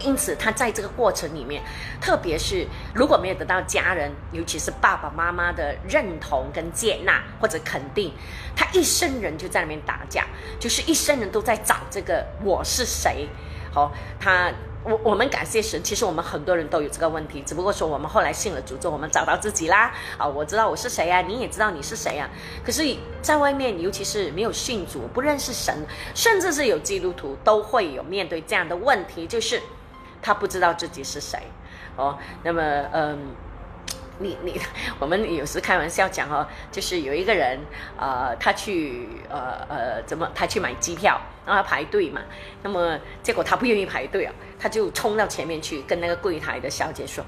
[0.00, 1.62] 因此，他在这个过程里面，
[2.00, 8.12] 特别是如果没有得到家人，尤其是爸爸妈妈的认同跟接纳或者肯定，
[8.54, 10.26] 他一生人就在那边打架，
[10.60, 13.28] 就是一生人都在找这个我是谁。
[13.72, 14.52] 好，他
[14.84, 19.92] 我我们感谢神，其实我们很多人都有这个问题，只不过说我们后来信了主之后，我们找到自己啦。
[20.16, 22.30] 啊，我知道我是谁呀，你也知道你是谁呀。
[22.64, 25.74] 可是，在外面，尤其是没有信主、不认识神，
[26.14, 29.60] 甚至是有基督徒，都会有面对这样的问题，就是。
[30.26, 31.38] 他不知道自己是谁，
[31.94, 32.60] 哦，那么，
[32.92, 33.16] 嗯，
[34.18, 34.60] 你你，
[34.98, 37.60] 我们有时开玩笑讲哦，就是有一个人，
[37.96, 42.20] 呃，他去，呃呃，怎么，他去买机票，然后他排队嘛，
[42.64, 47.24] 那么结果他不愿意排队啊，他就冲到前面去跟那个柜台的小姐说，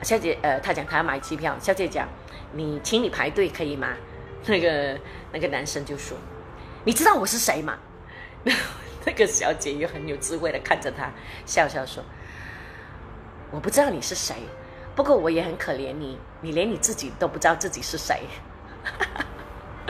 [0.00, 2.08] 小姐，呃，他讲他要买机票，小姐讲，
[2.54, 3.88] 你请你排队可以吗？
[4.46, 4.98] 那个
[5.32, 6.16] 那个男生就说，
[6.82, 7.76] 你知道我是谁吗？
[9.06, 11.10] 那个小姐也很有智慧的看着他，
[11.46, 12.02] 笑笑说
[13.50, 14.34] ：“我不知道你是谁，
[14.94, 18.22] 不过我也很可怜你，你连你自己都不知道自己是谁。”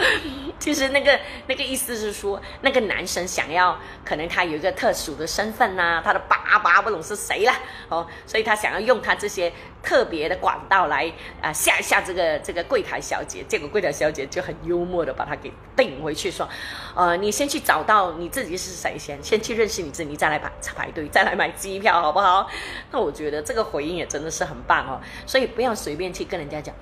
[0.58, 7.52] 其实那个那个意思是说，那个男生想要，可能他有一个特殊的身份呐，他的爸爸不懂是谁了
[7.88, 11.10] 哦，所以他想要用他这些特别的管道来
[11.40, 13.42] 啊吓一吓这个这个柜台小姐。
[13.48, 16.48] 结果柜台小姐就很幽默的把他给顶回去，说，
[16.94, 22.48] 呃，你先去找到你自己是谁先，先去认识你自己，你再来排排队，再来买机票，好不好？
[22.90, 26.74] 那我觉得这个回应也真的是很棒哦，所以不要随便去跟人家讲，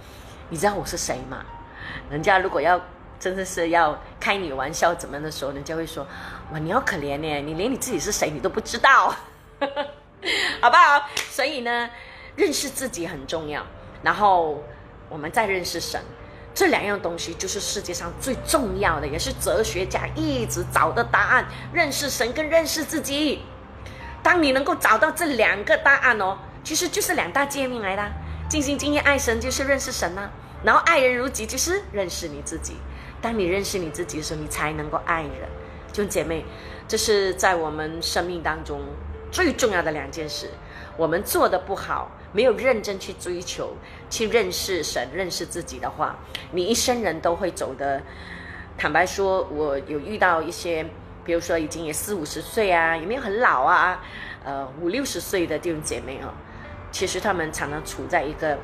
[0.51, 1.45] 你知道我是谁吗？
[2.11, 2.81] 人家如果要。
[3.21, 6.07] 真的是要开你玩笑怎么样的时候，人家会说
[6.53, 9.15] ：“哇，你好可怜呢，你连你自己是谁你都不知道，
[10.61, 11.91] 好不好？”所以呢，
[12.37, 13.65] 认识自己很重要，
[14.03, 14.63] 然后
[15.09, 16.01] 我们再认识神，
[16.55, 21.47] 这两样东西就是世界上最重要的，也是哲学家一直找的答案。
[21.73, 23.43] 认识神跟认识自己，
[24.23, 28.03] 当你能够找到这两个答案哦，其实就是两大诫命来的。
[28.49, 30.31] 尽心尽意爱神就是认识神呐，
[30.65, 32.77] 然后爱人如己就是认识你自己。
[33.21, 35.49] 当你认识你自己的时候，你才能够爱人。
[35.89, 36.45] 弟兄姐妹，
[36.87, 38.81] 这是在我们生命当中
[39.33, 40.51] 最重要的两件事。
[40.97, 43.77] 我们做的不好，没有认真去追求、
[44.11, 46.17] 去认识神、认识自己的话，
[46.53, 48.03] 你一生人都会走的。
[48.77, 50.85] 坦白说，我有遇到一些，
[51.25, 54.01] 比如说已经也四五十岁啊，有没有很老啊？
[54.45, 56.33] 呃，五六十岁的弟兄姐妹哈，
[56.93, 58.59] 其实他们常常处在一个，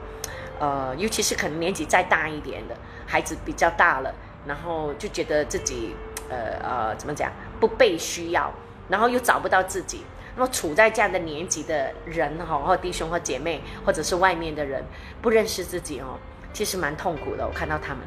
[0.60, 4.14] 呃，尤其是可能年纪再大一点的孩子比较大了。
[4.46, 5.94] 然后就觉得自己，
[6.28, 8.52] 呃呃，怎么讲不被需要，
[8.88, 10.04] 然后又找不到自己，
[10.36, 14.84] 那么处在这样的年纪的人哈，或弟兄或姐妹，或者是外面的人，
[15.22, 16.18] 不认识自己哦，
[16.52, 17.46] 其实蛮痛苦的。
[17.46, 18.00] 我看到他们，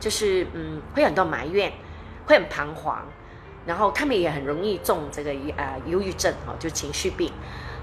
[0.00, 1.72] 就是嗯，会很多埋怨，
[2.26, 3.02] 会很彷徨，
[3.66, 7.32] 然后他们也很容易中这个呃忧郁症哈，就情绪病。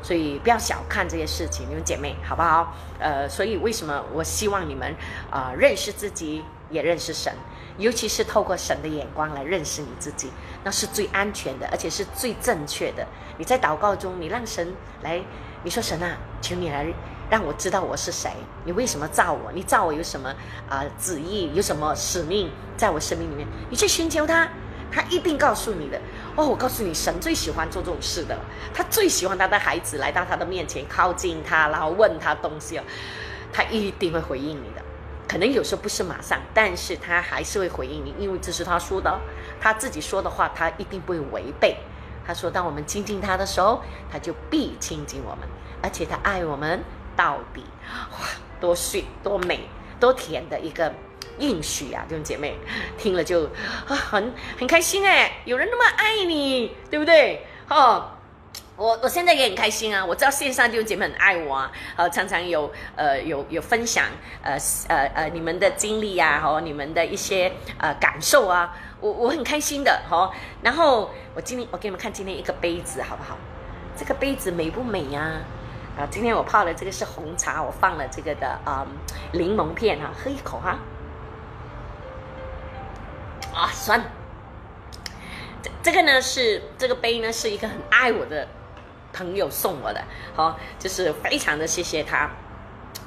[0.04, 2.76] 所以不要小看这些事情，你们姐妹好不好？
[3.00, 4.96] 呃，所以为什么我希望你们
[5.30, 7.32] 啊认识自己，也认识神。
[7.78, 10.30] 尤其是透过神的眼光来认识你自己，
[10.64, 13.06] 那是最安全的，而且是最正确的。
[13.38, 15.22] 你在祷告中，你让神来，
[15.64, 16.86] 你说神啊，求你来
[17.30, 18.30] 让我知道我是谁，
[18.66, 19.52] 你为什么造我？
[19.54, 20.34] 你造我有什么
[20.70, 21.52] 啊旨意？
[21.54, 23.48] 有什么使命在我生命里面？
[23.70, 24.48] 你去寻求他，
[24.92, 26.00] 他一定告诉你的。
[26.36, 28.38] 哦，我告诉你，神最喜欢做这种事的，
[28.74, 32.84] 他最喜欢他的孩子来到他的面前，靠近他，然后问他东西哦，
[33.52, 34.82] 他一定会回应你的。
[35.32, 39.18] 可能有时候不是马上，但是他还是会回应你，因为这是他说的，
[39.62, 41.78] 他自己说的话，他一定不会违背。
[42.28, 45.48] 他说，当我们亲近他的时候，他就必亲近我们，
[45.82, 46.84] 而且他爱我们
[47.16, 47.64] 到底。
[48.12, 48.28] 哇，
[48.60, 49.62] 多水多美
[50.02, 50.94] 多甜的一个
[51.40, 52.58] 应许啊，弟兄姐妹，
[52.98, 53.46] 听了就
[53.88, 57.48] 啊很很开心哎，有人那么爱你，对不对？
[57.70, 58.12] 哦。
[58.82, 60.04] 我我现在也很开心啊！
[60.04, 64.06] 我知道线上弟兄姐妹很爱我啊，呃，常常有呃有有分享
[64.42, 70.32] 呃呃呃你们的经历呀，和你们的一些呃感受啊，我我很开心的哈。
[70.64, 73.38] 然后我今天我给你们看今天一个杯子好不好？
[73.96, 75.34] 这个杯子美不美呀？
[75.96, 78.84] 啊，今天我泡的这个是红茶，我放了这个的啊
[79.34, 80.80] 柠檬片哈，喝一口哈。
[83.54, 84.04] 啊，酸。
[85.62, 88.48] 这这个呢是这个杯呢是一个很爱我的。
[89.14, 90.04] 朋友送我的，
[90.36, 92.30] 好，就是非常的谢谢他，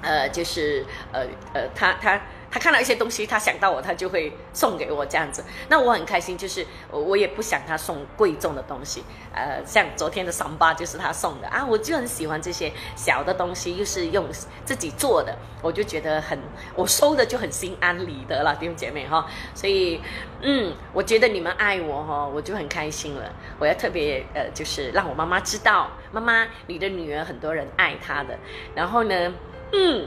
[0.03, 2.21] 呃，就是呃呃，他他
[2.55, 9.03] 他看到一些东西，他想到我，他就会送给我这样子，那我很开心，就是我也不想他送贵重的东西，
[9.35, 14.29] 呃，像昨天的桑巴就是他送的啊，我就很喜欢这些小的东西，又是用
[14.65, 16.39] 自己做的，我就觉得很，
[16.77, 20.01] 我收的就很心安理得了，弟兄姐妹哈，所以。
[20.47, 23.33] 嗯，我觉得你们爱我哈，我就很开心了。
[23.59, 28.39] 我要特别呃，就是让我妈妈知道，妈妈，你的女儿很多人爱她的。
[28.75, 29.33] 然后呢，
[29.73, 30.07] 嗯，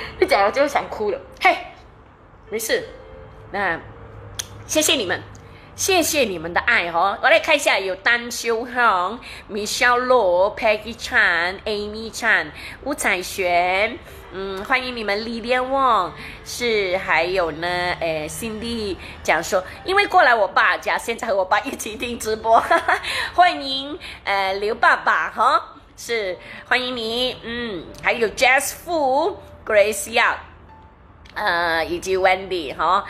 [0.20, 1.20] 一讲了就想哭了。
[1.40, 1.56] 嘿，
[2.50, 2.88] 没事，
[3.50, 3.80] 那
[4.66, 5.22] 谢谢你们。
[5.74, 7.18] 谢谢你们的爱哈！
[7.22, 12.48] 我来看一下，有丹修恒、米小罗、Peggy Chan、Amy Chan、
[12.84, 13.98] 吴彩璇，
[14.32, 16.12] 嗯，欢迎你们李连旺，
[16.44, 17.66] 是还有呢，
[18.00, 23.00] 诶，Cindy 讲说，因为过来我爸家，现在和我爸一起听直播，哈哈，
[23.34, 26.36] 欢迎呃刘爸爸哈，是
[26.68, 29.36] 欢迎你，嗯，还有 Jazz Fu、
[29.72, 30.36] Grace Young，
[31.32, 33.06] 呃，以及 Wendy 哈。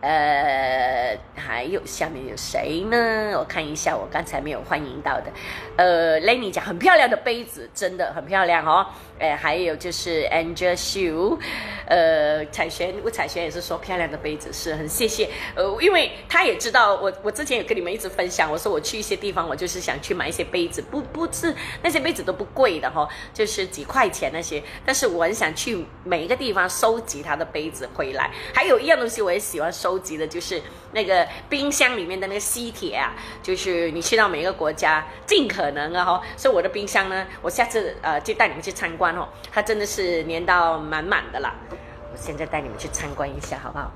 [0.00, 3.36] 呃，还有下面有谁呢？
[3.36, 5.32] 我看一下，我刚才没有欢迎到的。
[5.76, 8.86] 呃，Lenny 讲很漂亮的杯子，真的很漂亮哦。
[9.18, 11.38] 哎，还有就是 Angel Shoe，
[11.86, 15.28] 呃，彩璇我彩璇也是说漂亮的杯子，是很谢谢。
[15.54, 24.62] 呃，因为他也知道我，我之前有跟你们一直分享，我说我去一些地方，我就是想去买一些杯子，不不是那些杯子都不贵的哈，就是几块钱那些。
[24.84, 28.30] 但是我很想去每一个地方收集他的杯子回来。
[28.52, 30.60] 还有一样东西我也喜欢收集的，就是
[30.94, 39.14] 那个冰箱里面的那个吸铁啊，就是你去到每一个国家，尽可能啊哈，所以我的冰箱呢，我下次呃就带你们去参观。
[39.14, 41.52] 哦，它真的是粘到满满的啦！
[41.70, 43.92] 我现在带你们去参观一下，好不好？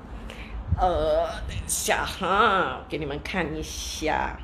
[0.77, 4.37] 呃，等一下哈，给你们看一下。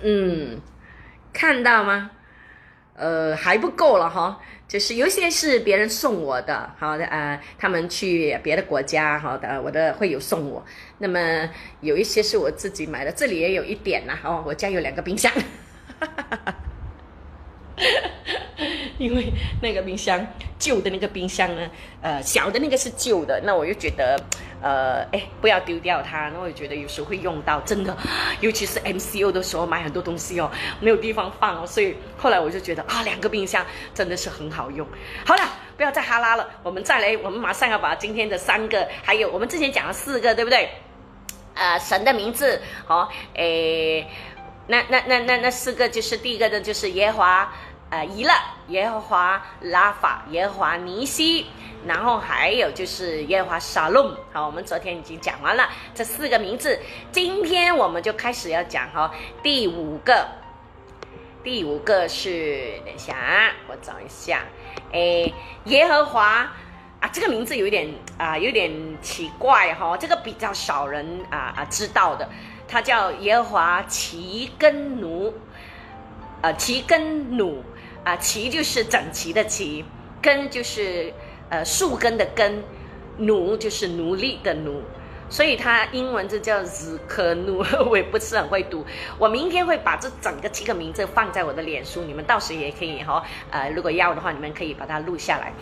[0.00, 0.60] 嗯，
[1.32, 2.10] 看到吗？
[3.00, 4.38] 呃，还不够了哈，
[4.68, 10.62] 就是有些是别人送我的，好的啊，他们去别的国家，好的，我的会有送我。
[10.98, 11.48] 那么
[11.80, 15.32] 有一些是我自己买的，这里也有一点呐，哦，我家有两个冰箱。
[15.32, 16.54] 哈哈哈哈
[18.98, 20.26] 因为那个冰箱
[20.58, 21.70] 旧的那个冰箱呢，
[22.02, 24.20] 呃，小的那个是旧的，那我又觉得，
[24.60, 26.28] 呃，哎，不要丢掉它。
[26.28, 27.96] 那我也觉得有时候会用到，真的，
[28.40, 30.50] 尤其是 MCO 的时候买很多东西哦，
[30.80, 33.64] 没有地方放哦，所以后来我就觉得啊，两个冰箱
[33.94, 34.86] 真的是很好用。
[35.24, 35.42] 好了，
[35.78, 40.68] 不要再哈拉了，我们再来，我们马上要把今天的三个，还有我们之前讲了四个，对不对？
[41.54, 44.06] 呃，神的名字，好，诶，
[44.66, 47.50] 那那那那那四个就是第一个的就是耶华。
[47.90, 48.32] 呃，以勒，
[48.68, 51.46] 耶和华拉法，耶和华尼西，
[51.84, 54.14] 然后还有就是耶和华沙龙。
[54.32, 56.78] 好，我们昨天已经讲完了这四个名字，
[57.10, 59.10] 今天我们就开始要讲哈
[59.42, 60.24] 第五个，
[61.42, 64.44] 第五个是等一下啊，我找一下，
[64.92, 65.32] 哎，
[65.64, 66.48] 耶和华
[67.00, 68.72] 啊，这个名字有点啊有点
[69.02, 72.28] 奇怪哈，这个比较少人啊啊知道的，
[72.68, 75.34] 他叫耶和华齐根奴，
[76.40, 77.64] 呃，齐根努。
[78.04, 79.84] 啊，齐就是整齐的齐，
[80.22, 81.12] 根就是
[81.48, 82.62] 呃树根的根，
[83.18, 84.82] 奴就是奴隶的奴，
[85.28, 87.54] 所以它英文就叫 z k n
[87.86, 88.84] 我也不是很会读。
[89.18, 95.52] 我明天会把这整个七个名字放在我的脸书，你们到时也可以哈，呃，如果要的话，你们可以把它录下来。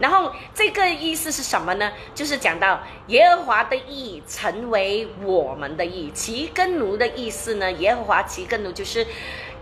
[0.00, 1.92] 然后这个意思是什么呢？
[2.16, 7.70] 就是讲到耶和华的意成为我们的意，其根奴的意思呢？
[7.72, 9.06] 耶和华其根奴就是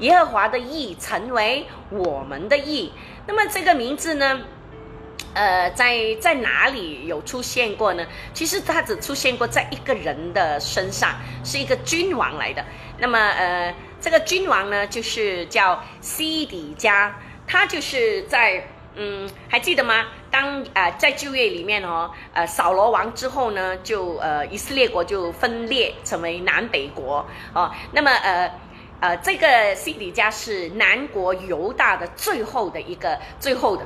[0.02, 2.92] 耶和华的意成为我们的意。
[3.26, 4.40] 那么这个名字呢？
[5.34, 8.04] 呃，在在哪里有出现过呢？
[8.34, 12.62] 其实它只出现过在一个人的身上，是一个君王来的。
[12.98, 18.62] 那么，呃，这个君王呢，就是叫西底家，他就是在，
[18.94, 20.04] 嗯，还记得吗？
[20.30, 27.72] 当呃，在旧约里面哦，呃，扫罗王之后呢，就呃，以色列国就分裂成为南北国哦。
[27.92, 28.52] 那么，呃，
[29.02, 33.84] 呃，这个西底家是南国犹大的最后的一个，最后的，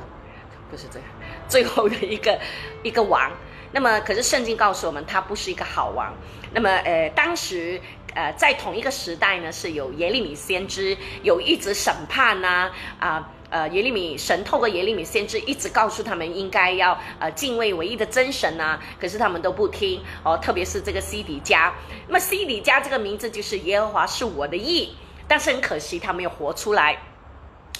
[0.69, 1.07] 不是这样。
[1.49, 2.39] 最后的一个
[2.83, 3.31] 一个王，
[3.71, 6.13] 那么可是圣经告诉我们，他不是一个好王。
[6.53, 7.81] 那么呃，当时
[8.13, 21.73] 呃在同一个时代呢，是有耶利米先知有一直审判呐啊呃耶利米神透过耶利米先知一直告诉他们应该要呃敬畏唯一的真神呐，可是他们都不听哦，特别是这个西底家。
[22.07, 24.95] 那么西底家这个名字就是耶和华是我的意，
[25.27, 26.97] 但是很可惜他没有活出来。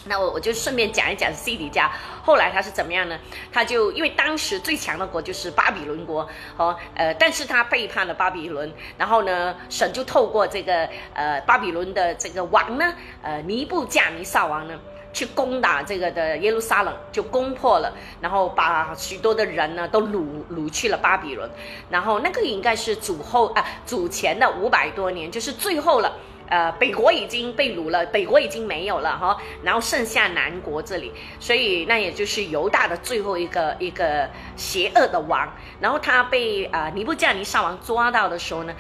[0.06, 1.92] 那我我就顺便讲一讲西底家，
[2.24, 3.20] 后来他是怎么样呢？
[3.52, 6.26] 他就因为当时最强的国就是巴比伦国，
[6.56, 14.80] 哦，呃，但是他背叛了巴比伦，然后呢，神就透过这个呃巴比伦的这个王呢，呃尼布甲尼撒王呢，
[15.12, 17.92] 去攻打这个的耶路撒冷，就攻破了，
[18.22, 21.50] 然后把许多的人呢都掳掳去了巴比伦，
[21.90, 26.14] 然后那个应该是主后啊主前的五百多年，就是最后了。
[26.50, 35.48] 呃，北国已经被掳了，北国已经没有了哈，然后剩下南国这里，所以那也就是犹大的最后一个一个邪恶的王。
[35.80, 38.74] 然后他被呃尼布加尼撒王抓到的时候呢，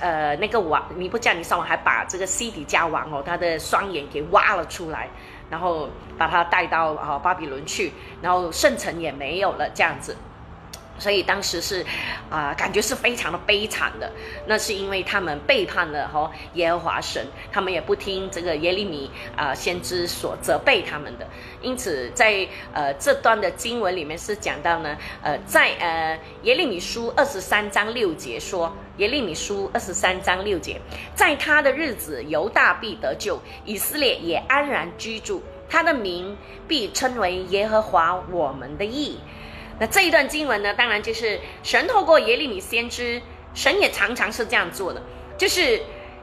[0.00, 5.08] 呃，那个王尼布加尼撒王还把这个西底家王哦，他的双眼给挖了出来，
[5.48, 10.16] 然后把他带到啊巴比伦去，然后圣城也没有了这样子。
[10.98, 11.84] 所以当时是，
[12.30, 14.10] 啊，感觉是非常的悲惨的。
[14.46, 21.26] 那是因为他们背叛了哈耶和华神，他们也不听这个耶利米啊先知所责备他们的。
[21.60, 30.80] 因此，在呃这段的经文里面是讲到呢，呃，在呃耶利米书二十三章六节说，耶利米书二十三章六节，
[31.14, 36.36] 在他的日子，犹大必得救，以色列也安然居住，他的名
[36.68, 39.18] 必称为耶和华我们的义。
[39.78, 43.20] 那这一段经文呢，当然就是神透过耶利米先知，
[43.54, 45.02] 神也常常是这样做的，
[45.36, 45.80] 就是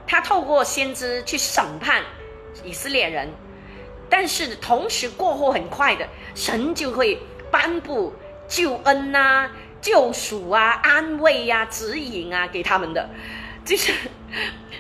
[0.08, 2.04] 他透过先知去审判
[2.64, 3.30] 以色列人，
[4.10, 7.20] 但是同时过后很快的，神就会
[7.52, 8.14] 颁布
[8.48, 9.50] 救恩呐、
[9.82, 13.10] 救赎啊、安慰呀、指引啊给他们的，
[13.70, 13.94] 就是。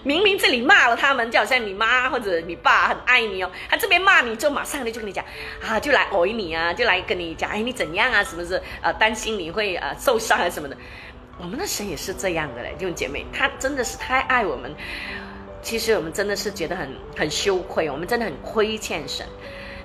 [0.01, 5.25] 明明这里骂了他们，就好像你妈或者你爸很爱你哦，他这边骂你，就马上就跟你讲
[5.61, 8.23] 啊，就来讹你啊，就来跟你讲，哎，你怎样啊？
[8.23, 10.77] 什么是呃担心你会呃受伤啊什么的？
[11.37, 14.73] 我们的神也是这样的嘞，弟兄姐妹，他真的是太爱我们。
[15.61, 19.25] 其实我们真的是觉得很很羞愧，我们真的很亏欠神。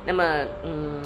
[0.07, 1.03] 那么，嗯，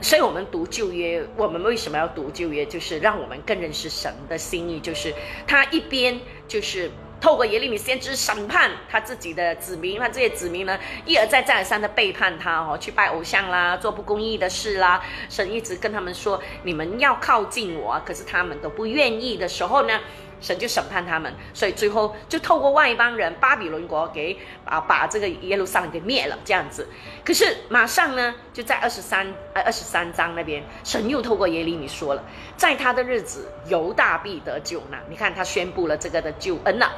[0.00, 2.64] 所以我们读旧约，我们为什么要读旧约？
[2.64, 5.12] 就是让我们更认识神的心意，就是
[5.44, 6.88] 他一边就是。
[7.24, 15.02] 透过耶利米先知审判他自己的子民，那这些子民呢，一而再再而三的背叛他哦，去拜偶像啦，做不公义的事啦。
[15.30, 20.00] 神一直跟他们说，你们要靠近我，可是他们都不愿意的时候呢？
[20.44, 24.36] 神就审判他们，所以最后就透过外邦人巴比伦国给
[24.66, 26.86] 啊把这个耶路撒冷给灭了这样子。
[27.24, 32.22] 可是马上呢，就在二十三呃二十三章那边，神又透过耶利米说了，
[32.58, 34.98] 在他的日子犹大必得救呢。
[35.08, 36.92] 你看他宣布了这个的救恩了，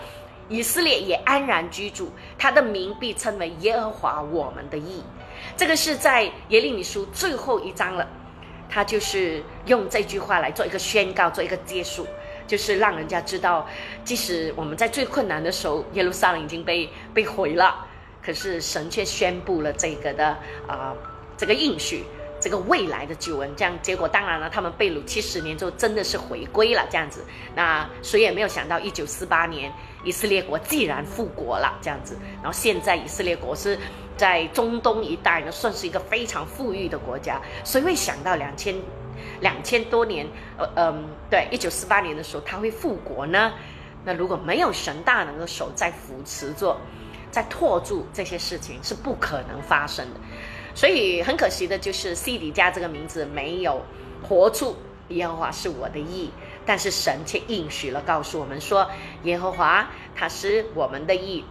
[0.49, 5.05] 以色列也安然居住，他的名必称为耶和华我们的义。
[5.57, 8.09] 这个是在耶利米书最后一章了，
[8.69, 12.05] 他就是用这句话来做一个宣告，做一个结束。
[12.47, 13.67] 就是让人家知道，
[14.05, 17.87] 即使我们在最困难的时候，耶路撒冷已经被被毁了，
[18.25, 20.29] 可是神却宣布了这个的
[20.67, 20.95] 啊
[21.37, 22.05] 这个应许，
[22.41, 23.51] 这个未来的救恩。
[23.57, 27.25] 这样结果当然了，他们被掳七十年之后真的是回归了这样子。
[27.55, 29.73] 那谁也没有想到，一九四八年
[30.05, 32.17] 以色列国既然复国了这样子。
[32.43, 33.79] 然后现在以色列国是
[34.17, 37.41] 在中东一带呢，算是一个非常富裕的国家。
[37.65, 38.75] 谁会想到两千？
[39.41, 43.53] 两千多年，呃嗯，对，一九四八年的时候他会复国呢。
[44.05, 46.77] 那如果没有神大能的手在扶持着，
[47.31, 50.21] 在托住这些事情，是不可能发生的。
[50.75, 53.83] 所以很可惜的就是西底家这个名字没有
[54.23, 54.77] 活出
[55.09, 56.31] 耶和华是我的意，
[56.65, 58.89] 但是神却应许了，告诉我们说，
[59.25, 61.45] 耶和华他是我们的义。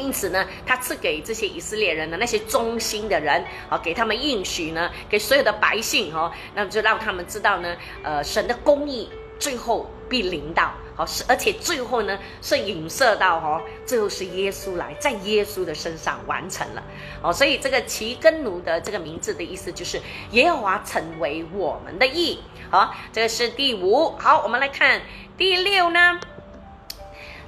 [0.00, 16.82] 因此呢，他赐给这些以色列人的那些忠心的人，啊，给他们应许呢，给所有的百姓，哈，那么就让他们知道呢，呃，神的公义最后必临到，好，是而且最后呢，是影射到，哈，最后是耶稣来，在耶稣的身上完成了，
[17.22, 20.00] 哦，所以这个奇根奴的这个名字的意思就是
[20.32, 22.38] 耶和华成为我们的义，
[22.70, 25.02] 好，这个是第五，好，我们来看
[25.36, 26.18] 第六呢。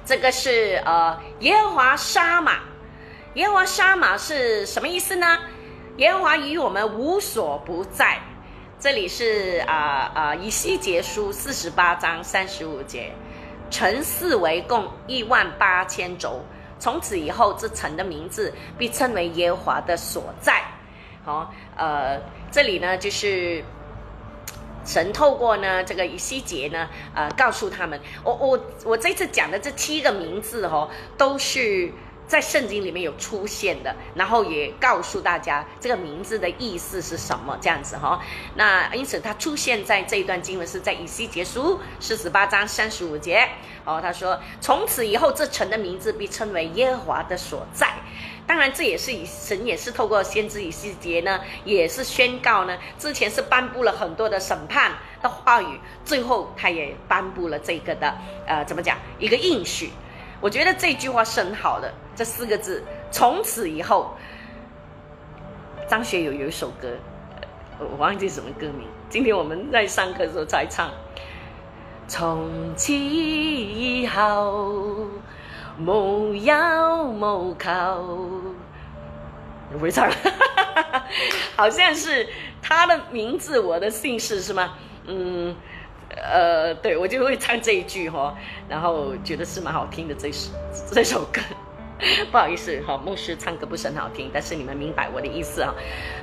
[0.05, 2.59] 这个是呃耶和华杀马，
[3.35, 5.39] 耶和华杀马是什么意思呢？
[5.97, 8.19] 耶和华与我们无所不在。
[8.79, 13.11] 这里是啊啊以西结书四十八章三十五节，
[13.69, 16.41] 城四围共一万八千轴，
[16.79, 20.61] 从此以后这城的名字被称为耶和华的所在。
[21.23, 22.19] 好，呃，
[22.51, 23.63] 这里呢就是。
[24.85, 31.91] 神透过呢这个以西结呢，呃，告诉他们，我我我这次讲的这七个名字哦，都是
[32.27, 38.21] 在圣经里面有出现的，然后也告诉大家这个名字的意思是什么，这样子哈。
[38.55, 43.47] 那因此它出现在这一段经文是在以西结书四十八章三十五节
[43.85, 47.93] 哦，他说从此以后这城的名字被称为耶和华的所在。
[48.45, 52.77] 当然，这也是以神也是透过先知以西结呢，也是宣告呢。
[52.99, 54.91] 之前是颁布了很多的审判
[55.21, 58.13] 的话语，最后他也颁布了这个的，
[58.45, 58.97] 呃，怎么讲？
[59.17, 59.91] 一个应许。
[60.41, 64.15] 我觉得这句话是很好的，这四个字，从此以后。
[65.89, 66.87] 张学友有一首歌，
[67.77, 68.87] 我忘记什么歌名。
[69.09, 70.89] 今天我们在上课的时候在唱。
[72.07, 75.07] 从此以后。
[75.79, 78.53] 无要无求，
[79.71, 80.07] 不会唱，
[81.55, 82.27] 好像是
[82.61, 84.75] 他的名字，我的姓氏是吗？
[85.07, 85.55] 嗯，
[86.15, 88.35] 呃，对我就会唱这一句哈，
[88.69, 90.51] 然后觉得是蛮好听的这首
[90.91, 91.41] 这首歌。
[92.31, 95.73] 不好意思，哈，牧师唱歌不是很好听，但是你们明白我的意思啊。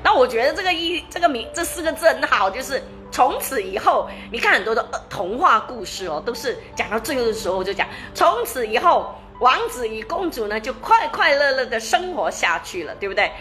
[0.05, 2.81] 那我觉得这个意这个名这四个字很好，就是
[3.11, 9.13] 从此以后，你看很多的童话故事哦，都是讲到最后的时候就讲从此以后。
[9.41, 13.33] 王子与公主呢，就快快乐乐的生活下去了，对不对？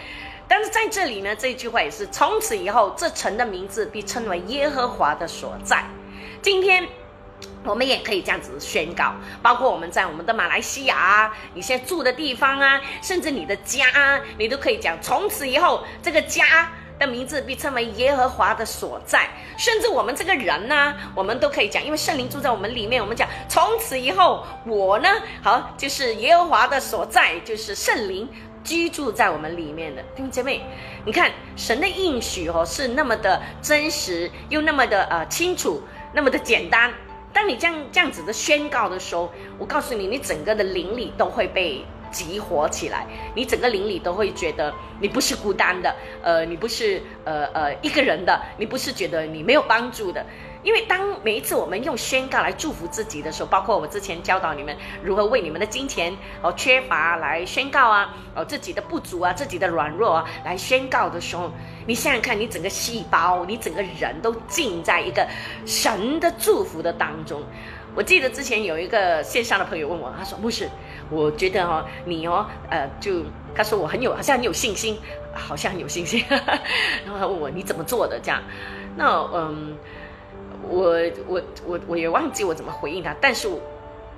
[0.48, 5.84] 但是在这里呢，这句话也是从此以后，这城的名字被称为耶和华的所在。
[6.42, 6.88] 今天
[7.62, 16.72] 我们也可以这样子宣告，包括我们在我们的马来西亚啊，你现在住的地方啊，甚至你的家，你都可以讲，从此以后这个家。
[17.00, 19.26] 的名字被称为耶和华的所在，
[19.56, 23.00] 甚至我们这个人呢，我们都可以讲，因为圣灵住在我们里面。
[23.00, 25.08] 我们讲，从此以后，我呢，
[25.42, 28.28] 好，就是耶和华的所在，就是圣灵
[28.62, 30.60] 居住在我们里面的弟兄姐妹。
[31.06, 35.82] 你看，神的应许哦，是那么的真实，又那么的呃清楚，
[36.12, 36.92] 那么的简单。
[37.32, 41.82] 当你这样这样子的宣告的时候，我告诉你，你整个的灵里都会被。
[42.10, 50.24] 激活起来，你整个灵里都会觉得你不是孤单的，呃，你不是呃呃一个人的，你不是觉得你没有帮助的。
[50.62, 61.50] 因为当每一次我们用宣告来祝福自己的时候，包括我之前教导你们如何为你们的金钱哦缺乏来宣告啊，哦自己的不足啊，自己的软弱啊来宣告的时候，
[61.86, 65.26] 你想想看，你整个细胞，你整个人都浸在一个
[65.64, 67.42] 神的祝福的当中。
[67.94, 70.68] 我记得之前有一个线上的朋友问我，他说：“牧师，
[71.10, 73.22] 我觉得哦，你哦，呃，就
[73.54, 74.96] 他说我很有，好像很有信心，
[75.34, 76.24] 好像很有信心。
[77.04, 78.40] 然后他问我你怎么做的这样？
[78.96, 79.76] 那嗯，
[80.68, 80.94] 我
[81.26, 83.48] 我我我也忘记我怎么回应他，但是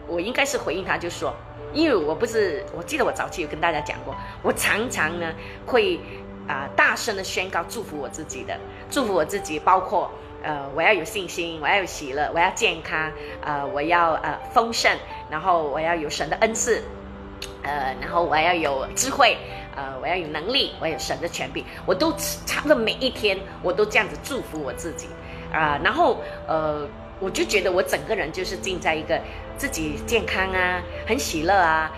[0.07, 1.35] 我应该是回应他，就说，
[1.73, 5.33] 因为我不是，我记得我早期有跟大家讲过，我常常呢
[5.67, 5.99] 会
[6.47, 8.55] 啊大声的宣告祝福我自己的，
[8.91, 10.11] 祝福我自己，包括。
[10.43, 14.91] 呃，我要有信心，我要有喜乐，我要健康，呃，我要呃丰盛，
[15.31, 16.83] 然后我要有神的恩赐，
[17.63, 19.37] 呃，然后我要有智慧，
[19.77, 22.13] 呃，我要有能力，我有神的权柄，我都
[22.45, 25.07] 差不多每一天我都这样子祝福我自己，
[25.53, 26.19] 啊，然后
[26.49, 26.87] 呃，
[27.21, 29.21] 我就觉得我整个人就是浸在一个
[29.57, 31.93] 自己健康啊，很喜乐啊，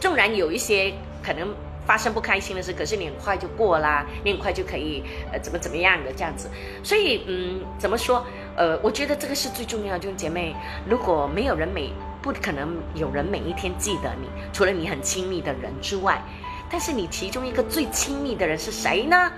[0.00, 0.92] 纵然有一些
[1.22, 1.54] 可能。
[1.86, 5.02] 发生不开心的事，可是你很快就过啦，你很快就可以
[5.32, 6.48] 呃怎么怎么样的这样子，
[6.82, 8.24] 所以嗯怎么说
[8.56, 10.54] 呃我觉得这个是最重要的，就是姐妹，
[10.88, 16.22] 如果没有人每不可能有人每一天记得你，除了你很亲密的人之外，
[16.70, 19.32] 但是你其中一个最亲密的人是谁呢？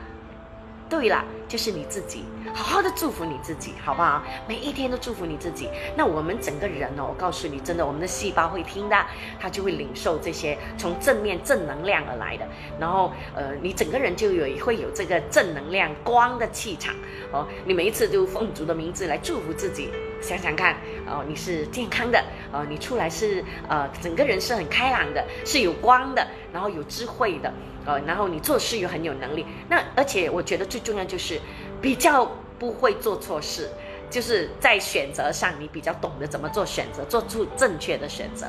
[0.93, 1.24] 对了。
[1.49, 2.24] 就是你自己，
[2.55, 4.22] 好好的祝福你自己，好不好？
[4.49, 5.68] 每一天都祝福你自己。
[5.95, 8.97] 那我们整个人哦，我告诉你，真的，我们的细胞会听的，
[9.38, 12.49] 它就会领受这些从正面正能量而来的。
[12.80, 16.95] 然后，呃，你整个人就有会有这个正能量光的气场
[17.32, 17.47] 哦。
[17.66, 19.90] 你每一次就奉主的名字来祝福自己，
[20.22, 20.74] 想想看
[21.07, 27.53] 哦，你是健康的，呃，你出来是呃，整个人是很开朗的，是有光的，然后有智慧的。
[27.85, 31.41] 呃，然后你做事又很有能力，那而且我觉得最重要就是
[31.80, 33.68] 比较不会做错事，
[34.11, 38.47] 就是在选择上你比较懂得怎么做选择，做出正确的选择，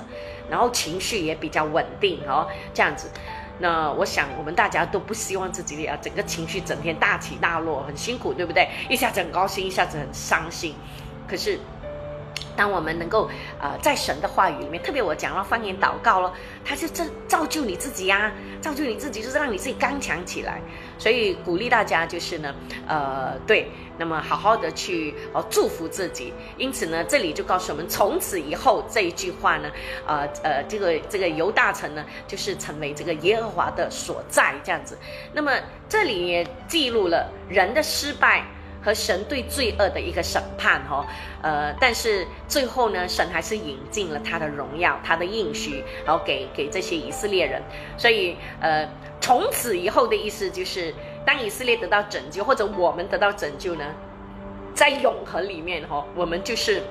[0.50, 3.10] 然后情绪也比较稳定哦，这样子。
[3.60, 8.68] 那我想我们大家都不希望自己啊整个情绪整天大起大落，很辛苦，对不对？
[8.90, 10.76] 一下子很高兴，一下子很伤心，
[11.28, 11.60] 可是。
[12.56, 13.30] 当我们能够
[13.60, 16.34] 呃在神的话语里面，特别我讲到方言祷告了，
[16.64, 18.32] 他就造造就你自己呀，
[18.62, 20.62] 造就你自己就是让你自己刚强起来。
[20.98, 22.54] 所以鼓励大家就是呢，
[22.88, 26.34] 呃对，那么好好的去哦祝福自己。
[26.58, 29.70] 因此呢，这里就告诉我们，从此以后这一句话呢，
[30.06, 34.98] 呃呃这个这个犹大城呢，就是成为这个耶和华的所在这样子。
[35.34, 35.52] 那么
[35.90, 38.46] 这里也记录了人的失败。
[38.84, 41.06] 和神对罪恶的一个审判，哈，
[41.42, 47.62] 呃，但是最后呢，神还是引进了他的荣耀，他的应许，然后给给这些以色列人。
[47.98, 48.88] 所以，呃，
[49.22, 50.94] 从此以后的意思就是，
[51.26, 53.86] 当以色列得到拯救，或者我们得到拯救呢，
[54.76, 56.82] 在永恒里面，哈，我们就是。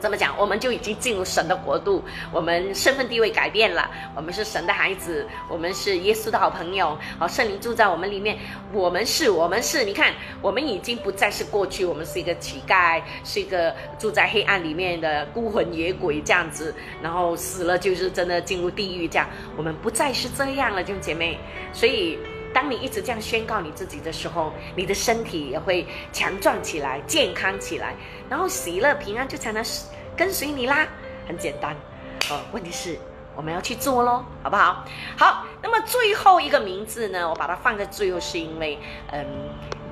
[0.00, 8.38] 这么讲，我们就已经进入神的国度，我们身份地位改变了，我们是神的孩子，我们是耶稣的好朋友，好圣灵住在我们里面，
[8.72, 21.38] 我们是，我们是，你看，我们已经不再是过去，我们是一个乞丐，是一个住在黑暗里面的孤魂野鬼这样子，然后死了就是真的进入地狱这样，我们不再是这样了，弟兄姐妹，
[21.72, 22.18] 所以。
[22.56, 27.94] 当你一直这样宣告你自己的时候，你的身体也会强壮起来、健康起来，
[28.30, 29.62] 然后喜乐平安就才能
[30.16, 30.88] 跟随你啦。
[31.28, 31.76] 很简单，
[32.30, 32.98] 哦，问题是
[33.34, 34.86] 我们要去做喽，好不好？
[35.18, 38.78] 好，那么最后一个名字呢，我把它放在最后，是因为，
[39.12, 39.26] 嗯，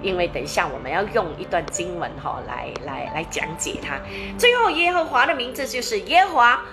[0.01, 4.01] 因为等一下我们要用一段经文哈来来来讲解它。
[4.39, 6.65] 最后耶和华的名字就是耶和华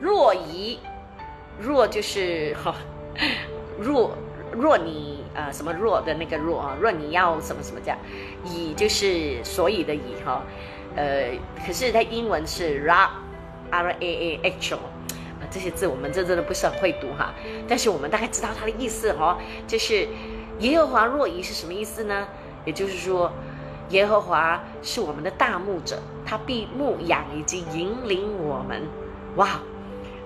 [0.00, 0.78] 若疑，
[1.58, 2.72] 若就是哈
[3.76, 4.16] 若。
[4.52, 7.98] 若你呃什么若的那个若啊，若你要什么什么这样，
[8.44, 10.42] 以就是所以的以哈，
[10.96, 11.30] 呃，
[11.66, 13.08] 可是它英文是 ra
[13.70, 14.78] r a a h o
[15.50, 17.32] 这些字我们这真的不是很会读哈，
[17.68, 20.08] 但是我们大概知道它的意思哈，就是
[20.60, 22.26] 耶和华若以是什么意思呢？
[22.64, 23.30] 也就是说，
[23.90, 28.82] 耶和华是我们的大牧者，他必牧养以及引领我们，
[29.36, 29.60] 哇。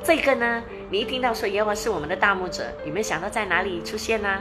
[0.03, 4.41] 这个呢，你一听到说耶和华是我们的大牧者，有没有想到在哪里出现呢？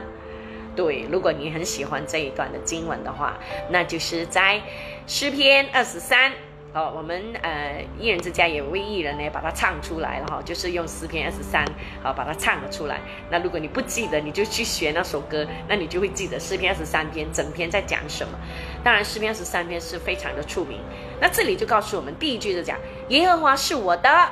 [0.74, 3.38] 对，如果你很喜欢这一段的经文的话，
[3.68, 4.60] 那就是在
[5.06, 6.32] 诗篇二十三。
[6.72, 11.64] 哦，我们呃一人之家也为艺人呢把它唱出来了哈，就是用诗篇二十三
[12.00, 13.00] 好把它唱了出来。
[13.28, 18.38] 那如果你不记得，你就去学那首歌，那你就会记得诗篇二十三篇整篇在讲什么。
[18.84, 20.78] 当然，诗篇二十三篇是非常的出名。
[21.20, 22.78] 那这里就告诉我们，第一句就讲
[23.08, 24.28] 耶和华是我的。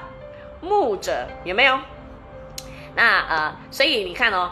[0.60, 1.78] 牧者有没有？
[2.98, 4.50] 那呃，所以你看哦，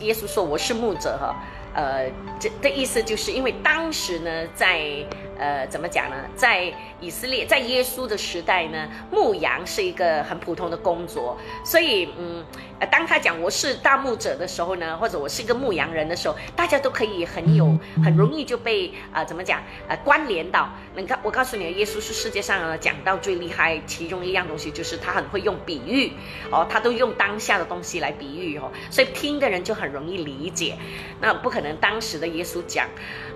[0.00, 1.36] 耶稣说我是牧者哈，
[1.74, 2.10] 呃，
[2.40, 5.06] 这的意思就是因为当时呢，在
[5.38, 12.44] 呃怎么讲呢，在以色列，在耶稣的时代呢，牧羊是一个很普通的工作，所以嗯。
[12.90, 20.68] 当他讲我是大牧者的时候呢，或者我是一个牧羊人的时候，大家都可以很有很容易就被啊怎么讲呃关联到。
[20.94, 26.12] 你看，我告诉你，耶稣是世界上讲到最厉害，其中一样东西就是他很会用比喻
[26.50, 30.76] 哦，他都用当下的东西来比喻哦，所以听的人就很容易理解。
[31.20, 32.86] 那不可能当时的耶稣讲，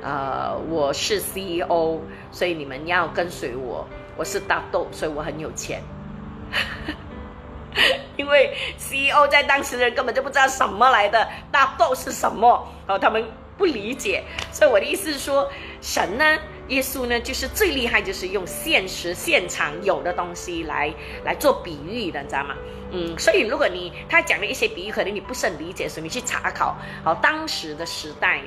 [0.03, 3.87] 呃，我是 CEO，所以你们要跟随我，
[4.17, 5.81] 我是大豆，所以我很有钱。
[8.16, 13.24] 因为 CEO 在当时的人根本就不知道什么来的大豆是什么，然后，他们
[13.59, 14.22] 不理解。
[14.53, 15.51] 所以我的意思是说，
[15.81, 20.93] 神呢，耶稣呢，就是最厉害，就是用现实现场有的东西来
[21.24, 22.55] 来做比喻的，你知道吗？
[22.93, 28.41] 嗯，所以如果你他讲的一些比喻，可能你不是很理解，所以你去查考，好，当时的时代，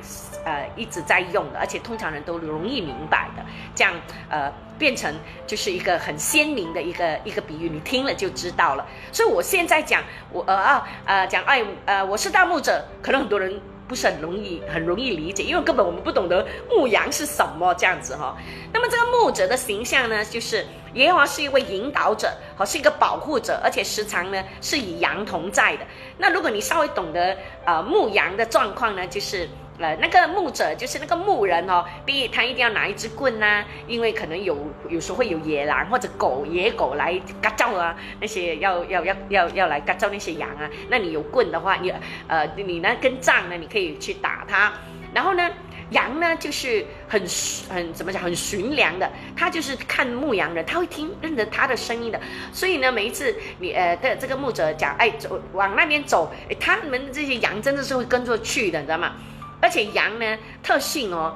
[0.45, 3.43] 呃，一直在用的，而且通常人都容易明白的，
[3.75, 3.93] 这样，
[4.29, 5.13] 呃，变成
[5.45, 8.85] 就是一个很鲜明的一个一个比喻，你听了就知道了。
[9.11, 13.59] 所以我现在讲，我呃啊呃讲哎呃我是盗墓者，可能很多人。
[13.89, 18.37] 不是很容易，很容易理解，因为根本我们不懂得牧羊是什么这样子哈。
[18.71, 20.63] 那么这个牧者的形象呢，就是
[20.93, 25.85] 耶和华是一位引导者，好是一个保护者，而且时常呢是以羊同在的。
[26.19, 27.35] 那如果你稍微懂得
[27.65, 29.49] 呃牧羊的状况呢，就是
[29.79, 34.57] 呃，那个牧者就是那个牧人哦，第一他一定要拿一支棍呐，因为可能有
[34.89, 41.93] 有时候会有野狼或者狗野狗来嘎叫啊，那些要要要要要来嘎叫那些羊啊，那你有棍的话，你
[42.27, 44.73] 呃你那根杖呢，你可以去打它，
[45.13, 45.49] 然后呢。
[45.91, 47.19] 羊呢，就是很
[47.67, 49.11] 很怎么讲，很驯良的。
[49.35, 52.21] 他就是看牧羊人，他会听认得他的声音的。
[52.53, 59.15] 所以呢，每一次你呃的这个牧者讲，哎，走往那边走，他们这些羊真的是会跟着去的，你知道吗？
[59.61, 61.35] 而且羊呢，特性哦，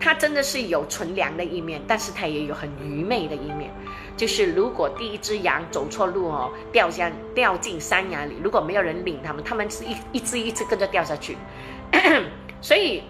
[0.00, 3.70] 它真的是有纯良的一面，但是它也有很愚昧的一面。
[4.16, 11.36] 就是如果第一只羊走错路哦，掉下掉进山崖里，如果没有人领他们，他们是一一只一只跟着掉下去。
[12.60, 13.02] 所以。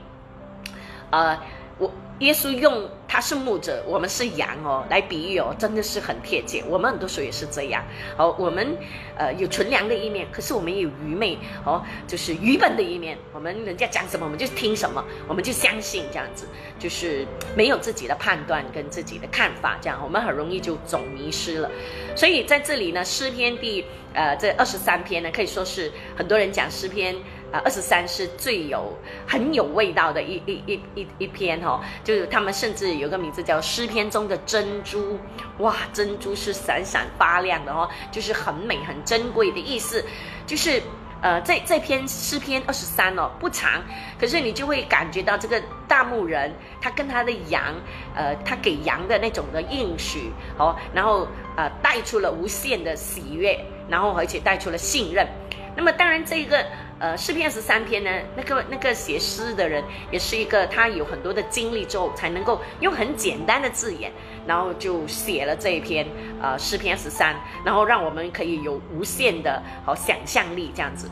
[1.10, 1.40] 呃，
[1.78, 6.64] 我耶稣用他是牧者，我们是羊哦，来比喻哦，真的是很贴切。
[6.66, 7.82] 我们很多时候也是这样。
[8.16, 8.76] 哦，我们
[9.16, 13.16] 呃有纯良的一面，可是我们也有愚昧哦，就是愚笨的一面。
[13.32, 16.46] 我们人家讲什么，我们就听什么，我们就相信这样子，
[16.78, 17.24] 就是
[17.56, 21.70] 没有自己的判断跟自己的看法，这样我们很容易就走迷失了。
[22.16, 27.14] 所以在这里呢，诗篇第呃这二十三篇呢，可以说是很多人讲诗篇。
[27.50, 28.92] 啊，二十三是最有
[29.26, 35.18] 很有味道的一一一一一篇哦，就是他们甚至有个名字叫诗篇中的珍珠，
[35.58, 40.04] 哇，珍珠是闪闪发亮的哦，就是很美很珍贵的意思，
[40.46, 40.82] 就是
[41.22, 43.82] 呃，这这篇诗篇二十三哦不长，
[44.20, 47.74] 可是你就会感觉到这个大牧人他跟他的羊，
[48.14, 51.26] 呃，他给羊的那种的应许哦，然后
[51.56, 55.26] 呃带出了无限的喜悦，然后而且带出了信任，
[55.74, 56.62] 那么当然这个。
[57.00, 64.10] 呃，诗篇十三篇呢，那个那个写诗的人也是一个，他有很多的经历之后，才能够用很简单的字眼，
[64.46, 66.06] 然后就写了这一篇
[66.42, 71.08] 呃诗篇十三，然后让我们可以有无限的好想象力这样子。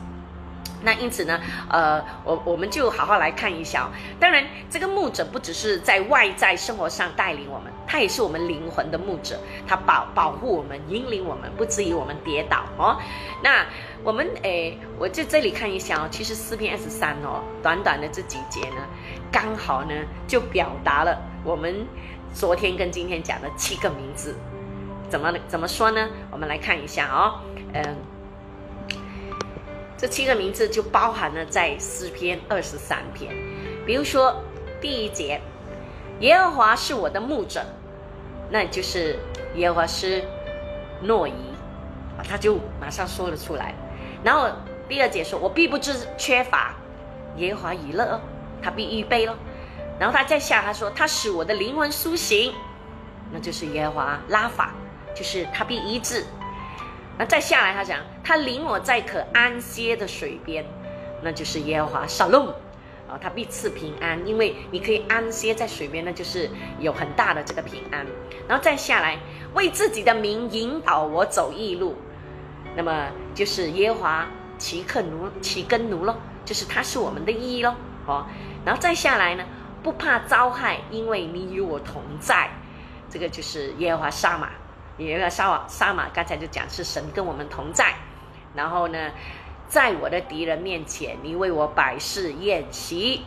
[0.87, 1.37] 那因此呢，
[1.69, 3.91] 呃，我我们就好好来看一下哦。
[4.21, 12.97] 当然，这个牧者不只是在外在生活上带领我们，他也是我们灵魂的牧者，他保保护我们，引领我们，不至于我们跌倒哦。
[13.43, 13.65] 那
[14.01, 18.81] 我们诶，我在这里看一下哦，其实四篇二十三哦，短短的这几节呢，
[19.29, 19.93] 刚好呢
[20.25, 21.85] 就表达了我们
[22.33, 24.37] 昨天跟今天讲的七个名字，
[25.09, 26.07] 怎么怎么说呢？
[26.31, 27.41] 我们来看一下哦，
[27.73, 28.16] 嗯。
[29.97, 33.33] 这七个名字就包含了在诗篇二十三篇，
[33.83, 34.43] 比如说
[34.79, 35.41] 第一节，
[36.19, 37.65] 耶和华是我的牧者，
[38.51, 39.17] 那就是
[39.55, 40.23] 耶和华是
[41.01, 41.31] 诺伊
[42.15, 43.73] 啊，他就马上说了出来。
[44.23, 44.47] 然后
[44.87, 46.75] 第二节说，我必不知缺乏，
[47.37, 48.21] 耶和华已乐，
[48.61, 49.35] 他必预备了。
[49.99, 52.53] 然后他再下他说，他使我的灵魂苏醒，
[53.31, 54.75] 那就是耶和华拉法，
[55.15, 56.23] 就是他必医治。
[57.17, 60.63] 那再下来，他讲他领我在可安歇的水边，
[61.23, 62.47] 那就是耶和华沙龙，
[63.09, 66.47] 啊，他必赐平安，因为你可以安歇在水边，那就是
[66.79, 68.05] 有很大的这个平安。
[68.47, 69.17] 然后再下来，
[69.55, 71.95] 为自己的名引导我走义路，
[72.75, 74.27] 那么就是耶和华
[74.59, 76.15] 奇克奴奇根奴咯，
[76.45, 78.25] 就是他是我们的义咯，哦。
[78.63, 79.43] 然后再下来呢，
[79.81, 82.49] 不怕遭害，因为你与我同在，
[83.09, 84.49] 这个就是耶和华沙马。
[84.97, 87.93] 也有个沙瓦沙马，刚才就讲是神跟我们同在，
[88.55, 89.11] 然后呢，
[89.67, 93.23] 在我的敌人面前，你为我摆设宴席，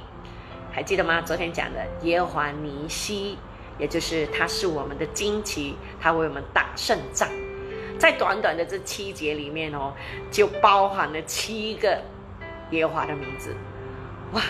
[0.73, 1.21] 还记得吗？
[1.21, 3.39] 昨天讲的耶和华尼西，
[3.79, 7.29] 也就是他是我们的旌旗，他为我们打胜仗。
[7.99, 9.93] 在短短的这七节里面哦，
[10.31, 12.03] 就包含了七个
[12.71, 13.55] 耶和华的名字，
[14.33, 14.43] 哇！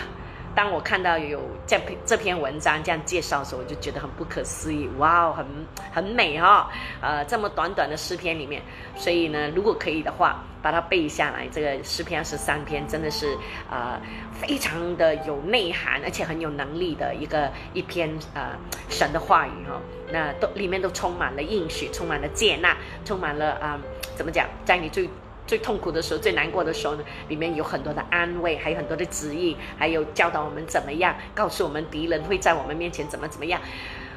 [0.55, 5.45] 当我看到有这篇这篇文章这样介绍的时候，我就觉得很不可思议，哇哦，很
[5.91, 6.69] 很美哈，
[7.01, 8.61] 呃，这么短短的诗篇里面，
[8.95, 13.37] 所以呢，如果可以的话，把它背下来，这个诗篇十三篇真的是
[13.69, 13.99] 呃
[14.33, 18.51] 非常的有内涵，而且很有能力的一个一篇呃
[18.89, 19.79] 神的话语哈，
[20.11, 22.75] 那都里面都充满了应许，充满了接纳，
[23.05, 23.79] 充满了啊，
[24.15, 25.09] 怎么讲，在你最。
[25.51, 33.59] 最痛苦的时候，最难过的时候呢，里面有很多的安慰，还有很多的旨意，还有教导我们怎么样，告诉我们敌人会在我们面前怎么怎么样，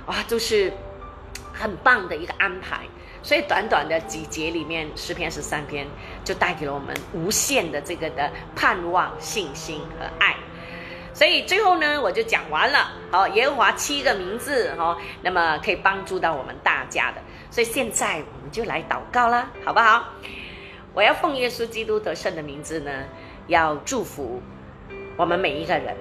[0.06, 0.72] 哇，都是
[1.52, 2.82] 很棒的一个安排。
[3.20, 5.88] 所以短短的几节里面，十篇十三篇，
[6.22, 10.36] 就带给了我们无限的这个的盼望、信心和爱。
[11.12, 12.92] 所以最后呢，我就讲完了。
[13.10, 17.20] 好，耶和华七个名字，哈，那么可以帮助到我们大家的。
[17.50, 20.04] 所以现在我们就来祷告啦，好不好？
[20.94, 22.90] 我要奉耶稣基督得胜的名字呢，
[23.48, 24.40] 要祝福
[25.16, 25.96] 我们每一个人。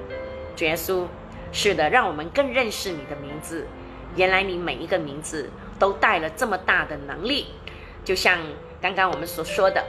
[0.55, 1.07] 主耶稣，
[1.51, 3.65] 是的，让我们更认识你的名字。
[4.15, 7.47] 原来你每一个名字都带了这么大的能力，
[8.05, 8.37] 就像
[8.79, 9.83] 刚刚我们所说的，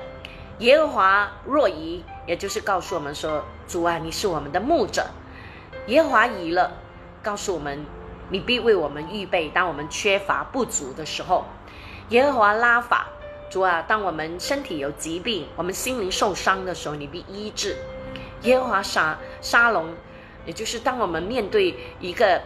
[0.61, 5.07] 耶和华若疑，也就是告诉我们说，主啊，你是我们的牧者，
[5.89, 6.73] 耶和华以了，
[7.23, 7.85] 告诉我们，
[8.31, 11.45] 你必为我们预备，当我们缺乏不足的时候。
[12.09, 13.09] 耶和华拉法，
[13.51, 17.77] 主啊，当我们身体有疾病，我们心灵受伤的时候，你必医治。
[18.43, 19.95] 耶和华沙沙龙，
[20.45, 22.43] 也就是当我们面对一个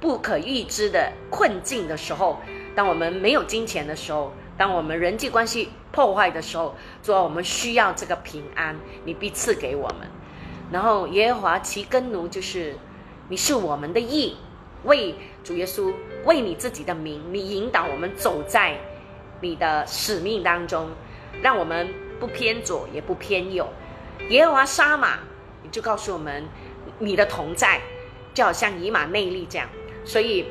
[0.00, 2.40] 不可预知的困境的时候，
[2.74, 10.08] 当我们没有金钱的时候，当我们人际关系破坏的时候，主啊，我们需要这个平安，你必赐给我们。
[10.70, 12.76] 然后耶和华其根奴，就是
[13.28, 14.36] 你是我们的义，
[14.84, 15.92] 为主耶稣，
[16.24, 18.78] 为你自己的名，你引导我们走在。
[19.42, 20.88] 你的使命当中，
[21.42, 23.68] 让我们不偏左也不偏右。
[24.28, 25.18] 耶和华沙马，
[25.64, 26.44] 你就告诉我们，
[27.00, 27.80] 你的同在
[28.32, 29.68] 就好像以马内利这样。
[30.04, 30.46] 所以，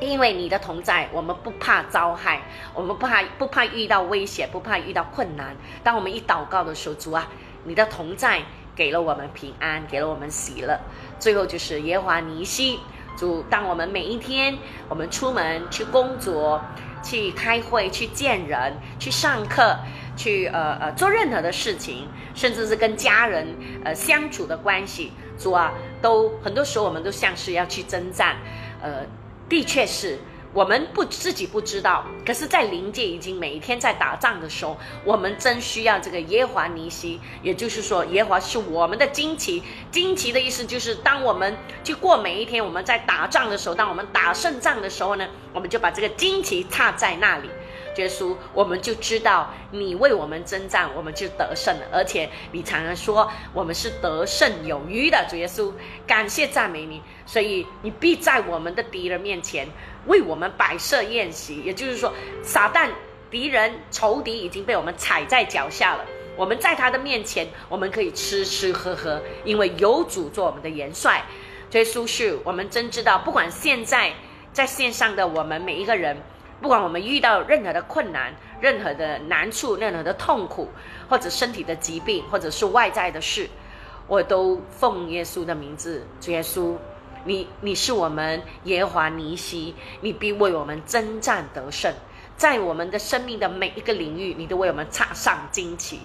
[0.00, 2.40] 因为你的同在，我们不怕遭害，
[2.72, 5.54] 我们不怕不怕遇到危险，不怕遇到困难。
[5.82, 7.28] 当我们一祷告的时候，主啊，
[7.64, 8.40] 你的同在
[8.74, 10.80] 给了我们平安，给了我们喜乐。
[11.20, 12.80] 最后就是耶和华尼西，
[13.18, 14.56] 主，当我们每一天
[14.88, 16.62] 我们出门去工作。
[17.04, 19.78] 去开会、去见人、去上课、
[20.16, 23.46] 去呃呃做任何的事情，甚至是跟家人
[23.84, 28.36] 呃相处的关系，主啊，都很多时候我们都像是要去征战，
[28.82, 29.06] 呃，
[29.48, 30.18] 的确是。
[30.54, 39.60] 我们不自己不知道，可是，在灵界已经每一天在打仗的时候，我们真需要这个耶华尼西，也就是说，耶华是我们的旌旗。
[39.92, 47.50] 旌旗的意思就是，当我们去过每一天，我们在打仗的时候，当我们打胜仗的时候呢，我们就把这个旌旗插在那里。
[47.96, 51.86] 耶稣，我们就知道你为我们征战，我们就得胜了。
[51.92, 55.72] 而且你常常说我们是得胜有余的，主耶稣，
[56.04, 57.00] 感谢赞美你。
[57.24, 59.68] 所以你必在我们的敌人面前
[60.06, 62.88] 为我们摆设宴席，也就是说，撒旦
[63.30, 66.04] 敌人仇敌已经被我们踩在脚下了。
[66.36, 71.24] 我们在他的面前，我们可以吃吃喝喝，因为有主做我们的元帅。
[71.72, 74.12] 耶稣是我们真知道，不管现在
[74.52, 76.16] 在线上的我们每一个人。
[76.60, 80.70] 不管我们遇到任何的困难、任何的难处、任何的痛苦，
[81.10, 83.50] 或者身体的疾病，或者是外在的事，
[84.06, 86.74] 我都奉耶稣的名字，主耶稣，
[87.24, 91.92] 你你是我们耶和华尼西，你必为我们征战得胜，
[92.36, 96.00] 在我们的生命的每一个领域，你都为我们插上旌旗。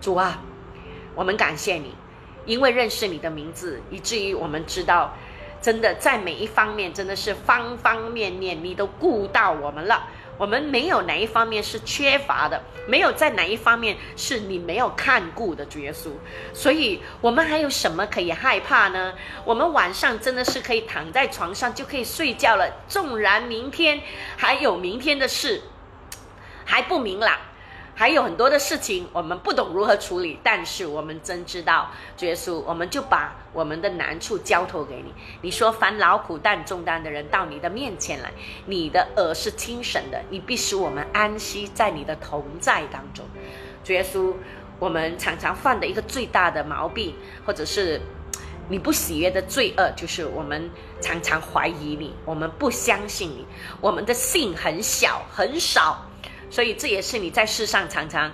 [0.00, 0.42] 主啊，
[1.14, 1.94] 我们感谢你，
[2.44, 5.12] 因为认识你的名字，以至于我们知道。
[5.62, 10.06] 真的在每一方面，真的是方方面面，你都顾到我们了。
[10.38, 16.10] 我们没有哪一方面是缺乏的，没有在哪一方面是你没有看顾的，主耶稣。
[16.52, 19.14] 所以，我们还有什么可以害怕呢？
[19.44, 22.70] 我们晚上真的是可以躺在床上就可以睡觉了。
[22.86, 24.00] 纵然明天
[24.36, 25.62] 还有明天的事
[26.64, 27.38] 还不明朗。
[27.98, 31.90] 还有很多的事情，我们不懂如何处理，但是我们真知道，
[32.20, 35.14] 耶稣，我们就把我们的难处交托给你。
[35.40, 38.30] 你说，凡劳苦担重担的人到你的面前来，
[38.66, 43.24] 你的耳是听神的，你必使我们安息在你的同在当中。
[43.86, 44.34] 耶稣，
[44.78, 47.14] 我们常常犯的一个最大的毛病，
[47.46, 47.98] 或者是
[48.68, 50.70] 你不喜悦的罪恶，就是我们
[51.00, 53.46] 常常怀疑你，我们不相信你，
[53.80, 56.04] 我们的信很小很少。
[56.50, 58.30] 所以这也是你在世上常常，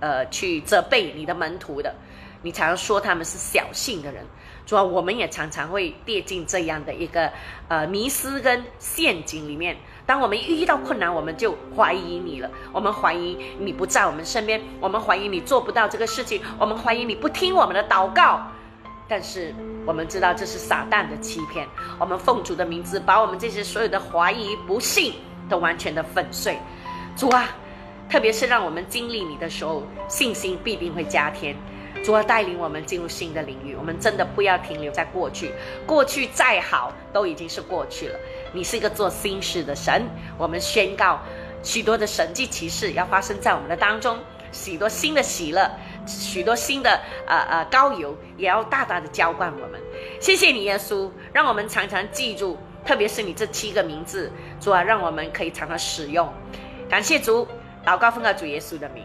[0.00, 1.94] 呃，去责备你的门徒的。
[2.42, 4.24] 你常常说他们是小信的人，
[4.64, 7.30] 主要我们也常常会跌进这样的一个
[7.66, 9.76] 呃迷失跟陷阱里面。
[10.04, 18.46] 当我们遇到困难，我们就怀疑你了，我们怀疑你不在我们身边，我们怀疑你做不到这个事情，我们怀疑你不听我们的祷告。
[19.08, 19.54] 但是
[19.84, 21.66] 我们知道这是撒旦的欺骗。
[21.98, 25.14] 我们奉主的名字，把我们这些所有的怀疑、不信
[25.48, 26.58] 都完全的粉碎。
[27.16, 27.48] 主啊，
[28.10, 31.56] 特别是让我们经历你的时候，信心必定会加添。
[32.04, 35.50] 主啊，带领我们进入新的领域，我们真的不要停留在过去。
[35.86, 38.18] 过去再好，都已经是过去了。
[38.52, 40.06] 你是一个做新事的神，
[40.36, 41.18] 我们宣告
[41.62, 44.18] 许多的神迹奇事要发生在我们的当中，
[44.52, 45.70] 许多新的喜乐，
[46.06, 49.80] 许多新的呃呃高油也要大大的浇灌我们。
[50.20, 56.30] 谢谢你，耶稣，让我们常常记住，特别是你这七个名字，主啊，让我们可以常常使用。
[56.88, 57.46] 感谢主，
[57.84, 59.04] 祷告奉告主耶稣的名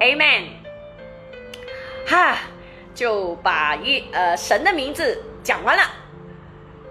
[0.00, 0.44] ，Amen。
[2.08, 2.38] 哈，
[2.94, 5.82] 就把一呃神的名字讲完了，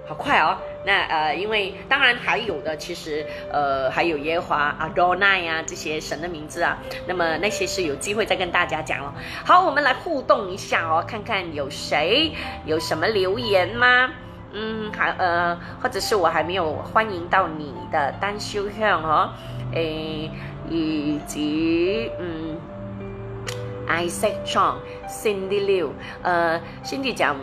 [0.08, 0.58] 好快哦。
[0.86, 6.78] 那呃，因为当然还有的，其实呃还有耶和华啊、多奈呀这些神的名字啊。
[7.06, 9.14] 那么那些是有机会再跟大家讲了。
[9.44, 12.32] 好，我们来互动一下哦，看看有谁
[12.66, 14.12] 有什么留言吗？
[14.52, 19.32] 嗯，还呃，或者是我还没有欢迎到你的单修向哦。
[19.74, 20.32] 诶，
[20.70, 22.58] 以及嗯
[23.88, 24.76] ，Isaac Chong、
[25.08, 25.90] Cindy Liu，
[26.24, 27.36] 呃，Cindy 讲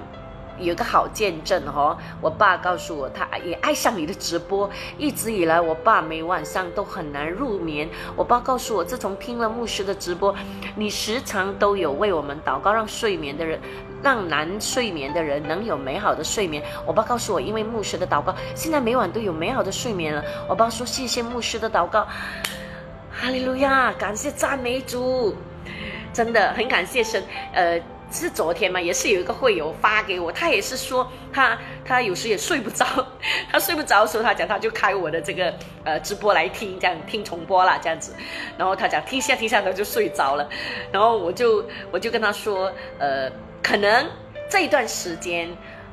[0.59, 4.71] 有个好见证哦，我爸告诉我，他也爱上你的直播。
[4.97, 7.87] 一直以来，我爸每晚上都很难入眠。
[8.17, 10.35] 我爸告诉我，自从听了牧师的直播，
[10.75, 13.61] 你时常都有为我们祷告，让睡眠的人，
[14.03, 16.63] 让难睡眠的人能有美好的睡眠。
[16.87, 20.25] 我爸告诉我，因为牧师的祷告，现在每晚都有美好的睡眠了。
[20.49, 22.07] 我爸说，谢谢牧师的祷告，
[23.11, 25.35] 哈利路亚，感谢赞美主，
[26.13, 27.23] 真的很感谢神，
[27.53, 27.81] 呃。
[28.17, 32.87] 是昨天嘛，也是有一个会友发给我，他也是说他他有时也睡不着，
[33.53, 35.53] 他睡不着的时候，他讲他就开我的这个
[35.85, 38.15] 呃直播来听，这样听重播啦，这样子，
[38.57, 40.49] 然后他讲听下听下他就睡着了，
[40.91, 43.31] 然后我就我就跟他说，呃，
[43.63, 44.07] 可能
[44.49, 45.49] 这一段时间，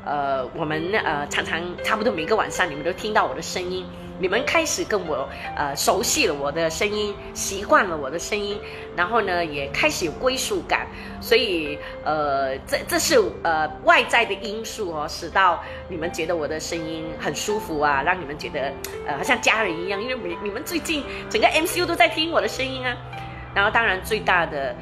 [0.05, 3.86] 呃，我们呃常常差不多每个晚上你们都听到我的声音。
[4.20, 8.59] 你们开始跟我呃熟悉了我的声音，习惯了我的声音，
[8.95, 10.88] 然后呢也开始有归属感，
[11.20, 18.72] 所以呃这这是呃外在的因素哦，使到你们觉得我的声音很舒服啊，让你们觉得
[19.07, 22.95] 呃好像家人一样，因为你你们最近整个 MCU 都在听我的声音啊，
[23.55, 24.76] 然后当然最大的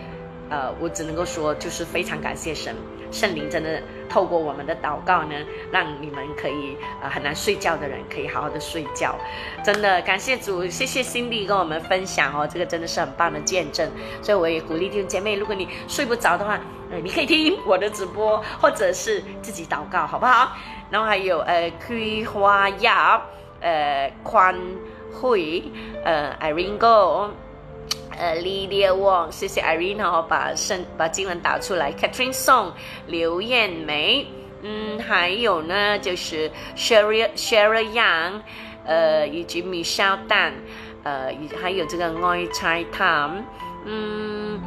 [0.49, 2.75] 呃我只能够说就是非常感谢神。
[3.11, 5.33] 圣灵真的透过我们的祷告呢，
[5.71, 9.15] 让你们可以呃很难睡觉的人可以好好的睡觉，
[9.63, 13.89] 真的感谢主，谢谢 Cindy 跟我们分享哦，这个真的是很棒的见证，
[14.21, 16.59] 所以我也鼓励弟兄姐妹，如果你睡不着的话，
[16.91, 20.57] 呃你可以听我的直播，或者是自己祷告，好不好？
[20.89, 23.21] 然后还有呃葵花亚，
[23.61, 24.53] 呃宽
[25.13, 25.63] 惠，
[26.03, 27.31] 呃 Irene Go。
[28.17, 31.91] 呃，Lydia Wong，谢谢 Irene 哦，把圣把经文打出来。
[31.93, 32.71] Catherine Song，
[33.07, 34.27] 刘艳梅，
[34.61, 38.41] 嗯，还有呢，就是 Sherry Sherry Young，
[38.85, 40.53] 呃，以及 Michelle Dan，
[41.03, 43.43] 呃，还有这个爱菜汤，
[43.85, 44.59] 嗯，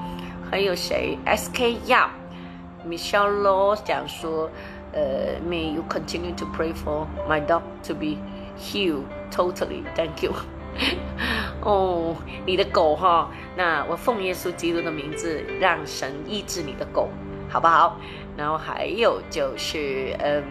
[0.51, 4.51] 还有谁？SK Yap，Michelle Law 讲说，
[4.93, 8.17] 呃，May you continue to pray for my dog to be
[8.59, 10.33] healed totally，Thank you。
[11.63, 12.15] 哦，
[12.45, 17.09] 你的狗哈，那我奉耶稣基督的名字，让神医治你的狗，
[17.49, 17.99] 好不好？
[18.37, 20.43] 然后还有就是，嗯，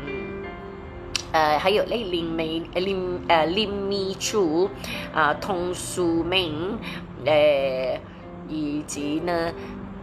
[1.34, 4.70] 呃，还有那林美林呃林米柱
[5.14, 6.80] 啊，童书明，
[7.26, 8.00] 呃，
[8.48, 9.52] 以及呢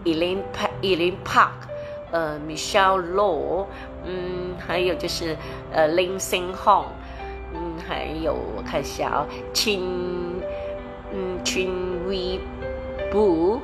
[0.05, 0.43] ，Elaine
[0.83, 1.69] Elaine Park，
[2.13, 3.65] 呃，Michelle Law，
[4.05, 5.37] 嗯，还有就是
[5.73, 6.85] 呃林星宏。
[7.91, 9.83] 还有我看一下啊，秦，
[11.13, 12.39] 嗯，秦威
[13.11, 13.61] 布，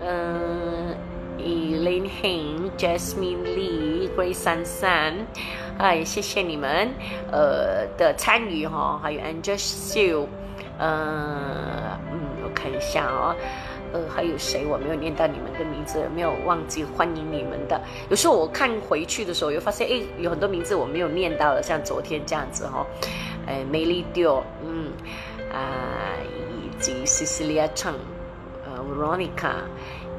[0.00, 0.96] 嗯
[1.38, 5.26] ，Elaine Heng、Jasmine Lee，Grace An San，
[5.76, 6.88] 哎，谢谢你们，
[7.30, 10.26] 呃的参与哈，还有 Angel Sue，
[10.78, 13.36] 呃，嗯，我看一下啊。
[13.92, 17.80] 呃，还有谁我没有念到你们的名字，没有忘记欢迎你们的。
[18.10, 22.84] 有时候我看回去的时候，又发现哎，有很多名字我没有念到了，像昨天这样子哈。
[23.46, 24.92] 诶，美丽丢，嗯，
[25.52, 27.94] 啊，以及 Cecilia Chang，
[28.64, 29.54] 呃，Veronica，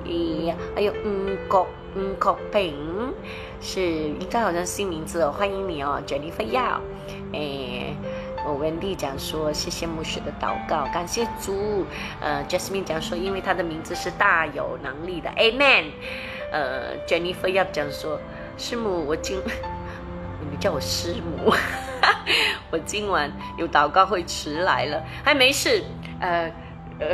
[0.05, 3.13] 咦，还有嗯国嗯国平，
[3.61, 6.79] 是应该好像新名字哦，欢迎你哦，Jennifer Yao，
[7.33, 7.95] 哎。
[8.47, 11.83] 我文丽讲说，谢谢牧师的祷告，感谢主。
[12.21, 15.85] 呃，Jasmine 讲说，因为他的名字是大有能力的，Amen。
[16.51, 18.19] 呃，Jennifer 要讲说，
[18.55, 19.39] 师母，我今
[20.39, 21.51] 你们叫我师母，
[22.71, 25.83] 我今晚有祷告会迟来了，还没事。
[26.21, 26.51] 呃
[26.97, 27.07] 呃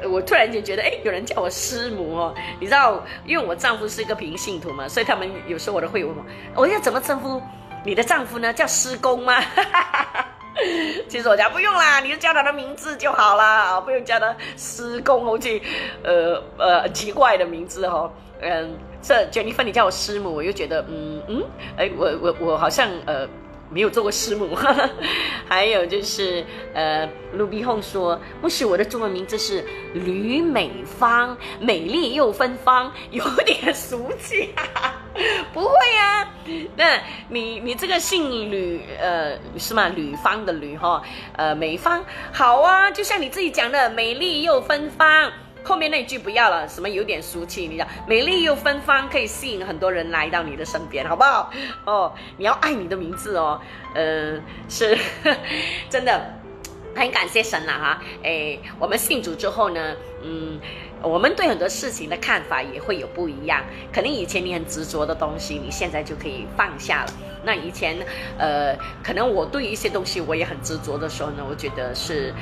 [0.00, 7.42] 呃，我突然间觉得，哎，有人叫我师母哦，你知道，因为我丈夫是一个平信徒嘛，所以他们有时候我都会问我，我要怎么称呼
[7.84, 8.50] 你的丈夫呢？
[8.54, 9.36] 叫师公吗？
[11.08, 15.60] 其实我讲不用啦，你就叫他的名字就好啦，不用叫他师公好去
[16.02, 18.10] 呃呃奇怪的名字哈。
[18.40, 21.44] 嗯，这 Jennifer 你叫我师母，我又觉得嗯嗯，
[21.76, 23.28] 哎，我我我好像呃。
[23.70, 24.54] 没有做过师母，
[25.48, 34.54] 还有就是呃，卢比红说，不是我的中文名字是吕美芳，美丽又芬芳，有点俗气，
[35.52, 36.28] 不会呀？
[36.76, 39.88] 那你你这个姓吕呃是吗？
[39.88, 41.02] 吕芳的吕哈，
[41.36, 45.32] 呃美芳好啊，就像你自己讲的，美丽又芬芳。
[45.66, 51.50] 后面那句不要了，什么有点俗气，你讲美丽又芬芳，可以吸引很多人来到你的身边，好不好？
[51.84, 53.60] 哦，你要爱你的名字哦，
[53.94, 54.96] 嗯，是
[55.90, 56.34] 真的，
[56.94, 58.00] 很感谢神了哈。
[58.22, 60.60] 哎，我们信主之后呢，嗯，
[61.02, 63.64] 我们对很多事情的看法也会有不一样。
[63.92, 67.12] 可能以前你很执着的东西，你现在就可以放下了。
[67.42, 67.96] 那以前，
[68.38, 72.32] 呃，可能我对一些东西我也很执着的时候呢，我觉得是。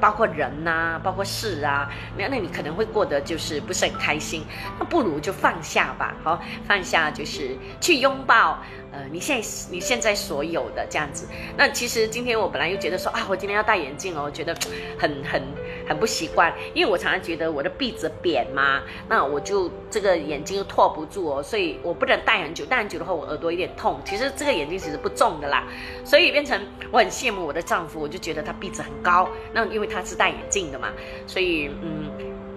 [0.00, 4.44] 包括人呐，包括事啊，那那你可能会过得就是不是很开心，
[4.78, 8.58] 那不如就放下吧，好，放下就是去拥抱，
[8.94, 11.26] 呃，你现在你现在所有的这样子。
[11.56, 14.54] 那其实今天我本来又觉得说啊，我今天要戴眼镜哦，觉得
[14.96, 15.42] 很很
[15.88, 24.00] 很不习惯，因为我常常觉得我的鼻子扁嘛，那我就这个眼睛又托不住哦，所以我不能戴很久，戴很久的话我耳朵有点痛。
[24.04, 25.66] 其实这个眼镜其实不重的啦，
[26.04, 26.56] 所以变成
[26.92, 30.92] 我很羡慕我的丈夫，我就觉得他鼻子很高，那因为他是戴眼镜的嘛，
[31.26, 32.10] 所以嗯，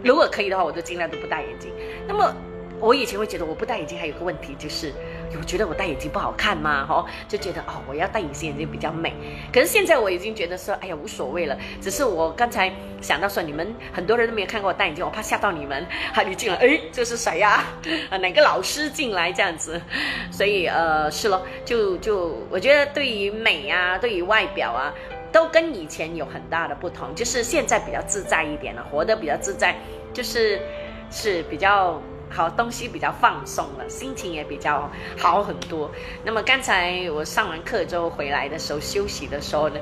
[0.04, 1.72] 如果可以的话，我就尽量都不戴眼镜。
[2.08, 2.32] 那么。
[2.80, 4.94] 我以前会觉得我不戴眼镜还有个问题，就是
[5.38, 6.86] 我觉得我戴眼镜不好看吗？
[6.86, 9.14] 哈，就觉得哦，我要戴隐形眼镜比较美。
[9.52, 11.58] 可是现在我已经觉得说，哎呀，无所谓了。
[11.82, 12.72] 只是我刚才
[13.02, 15.86] 想到说，你们很多人都没有看过我戴眼镜，我怕吓到你们。
[16.14, 17.64] 哈，你进来，哎，这是谁呀？
[18.10, 19.82] 啊， 哪个老师进来这样子？
[20.32, 24.94] 所以呃，是咯，就就我觉得对于美啊，对于外表啊，
[25.32, 27.14] 都跟以前有很大的不同。
[27.14, 29.76] 就是现在比较自在一点了，活得比较自在，
[30.14, 30.62] 就是
[31.12, 32.02] 是比较。
[32.30, 35.90] 好东西比较放松了，心情也比较好很多。
[36.24, 39.80] 那么刚才我上完课之后回来的时候，休息的时候呢，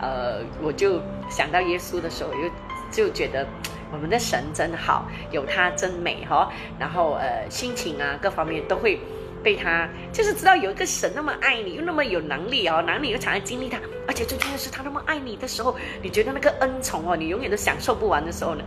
[0.00, 2.50] 呃，我就想到耶稣的时候，又
[2.90, 3.46] 就觉得
[3.92, 6.52] 我们的神真好，有他真美哈。
[6.78, 9.00] 然后呃，心情啊各方面都会。
[9.46, 13.78] 被他就是知道有一个神那么爱你，又那么有能力哦，能力又常常经历他，
[14.08, 18.64] 而且最重要的是他那么爱你的时候，你觉得那个恩宠哦，你永远都享受不完的时候呢，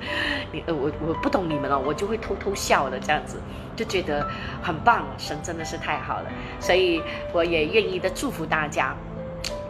[0.53, 3.41] 你呃我我不懂你们哦，我就会偷偷笑的这样子，
[3.75, 4.25] 就觉得
[4.63, 7.03] 很棒，神真的是太好了，所以
[7.33, 8.95] 我也愿意的祝福大家。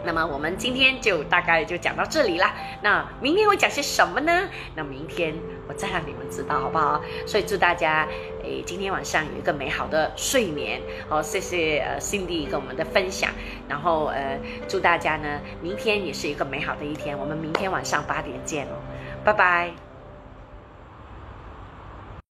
[0.02, 2.54] 那么我们今天就大概就讲到这里啦。
[2.80, 4.48] 那明天会讲些什么呢？
[4.74, 5.34] 那明天
[5.68, 7.02] 我再让你们知道，好不好？
[7.26, 8.08] 所以祝大家
[8.66, 10.80] 今天晚上有一个美好的睡眠。
[11.08, 13.30] 好，谢谢呃 Cindy 跟我们的分享。
[13.68, 14.38] 然后呃
[14.68, 17.16] 祝大家呢明天也是一个美好的一天。
[17.18, 18.76] 我们明天晚上八点见哦，
[19.24, 19.89] 拜拜。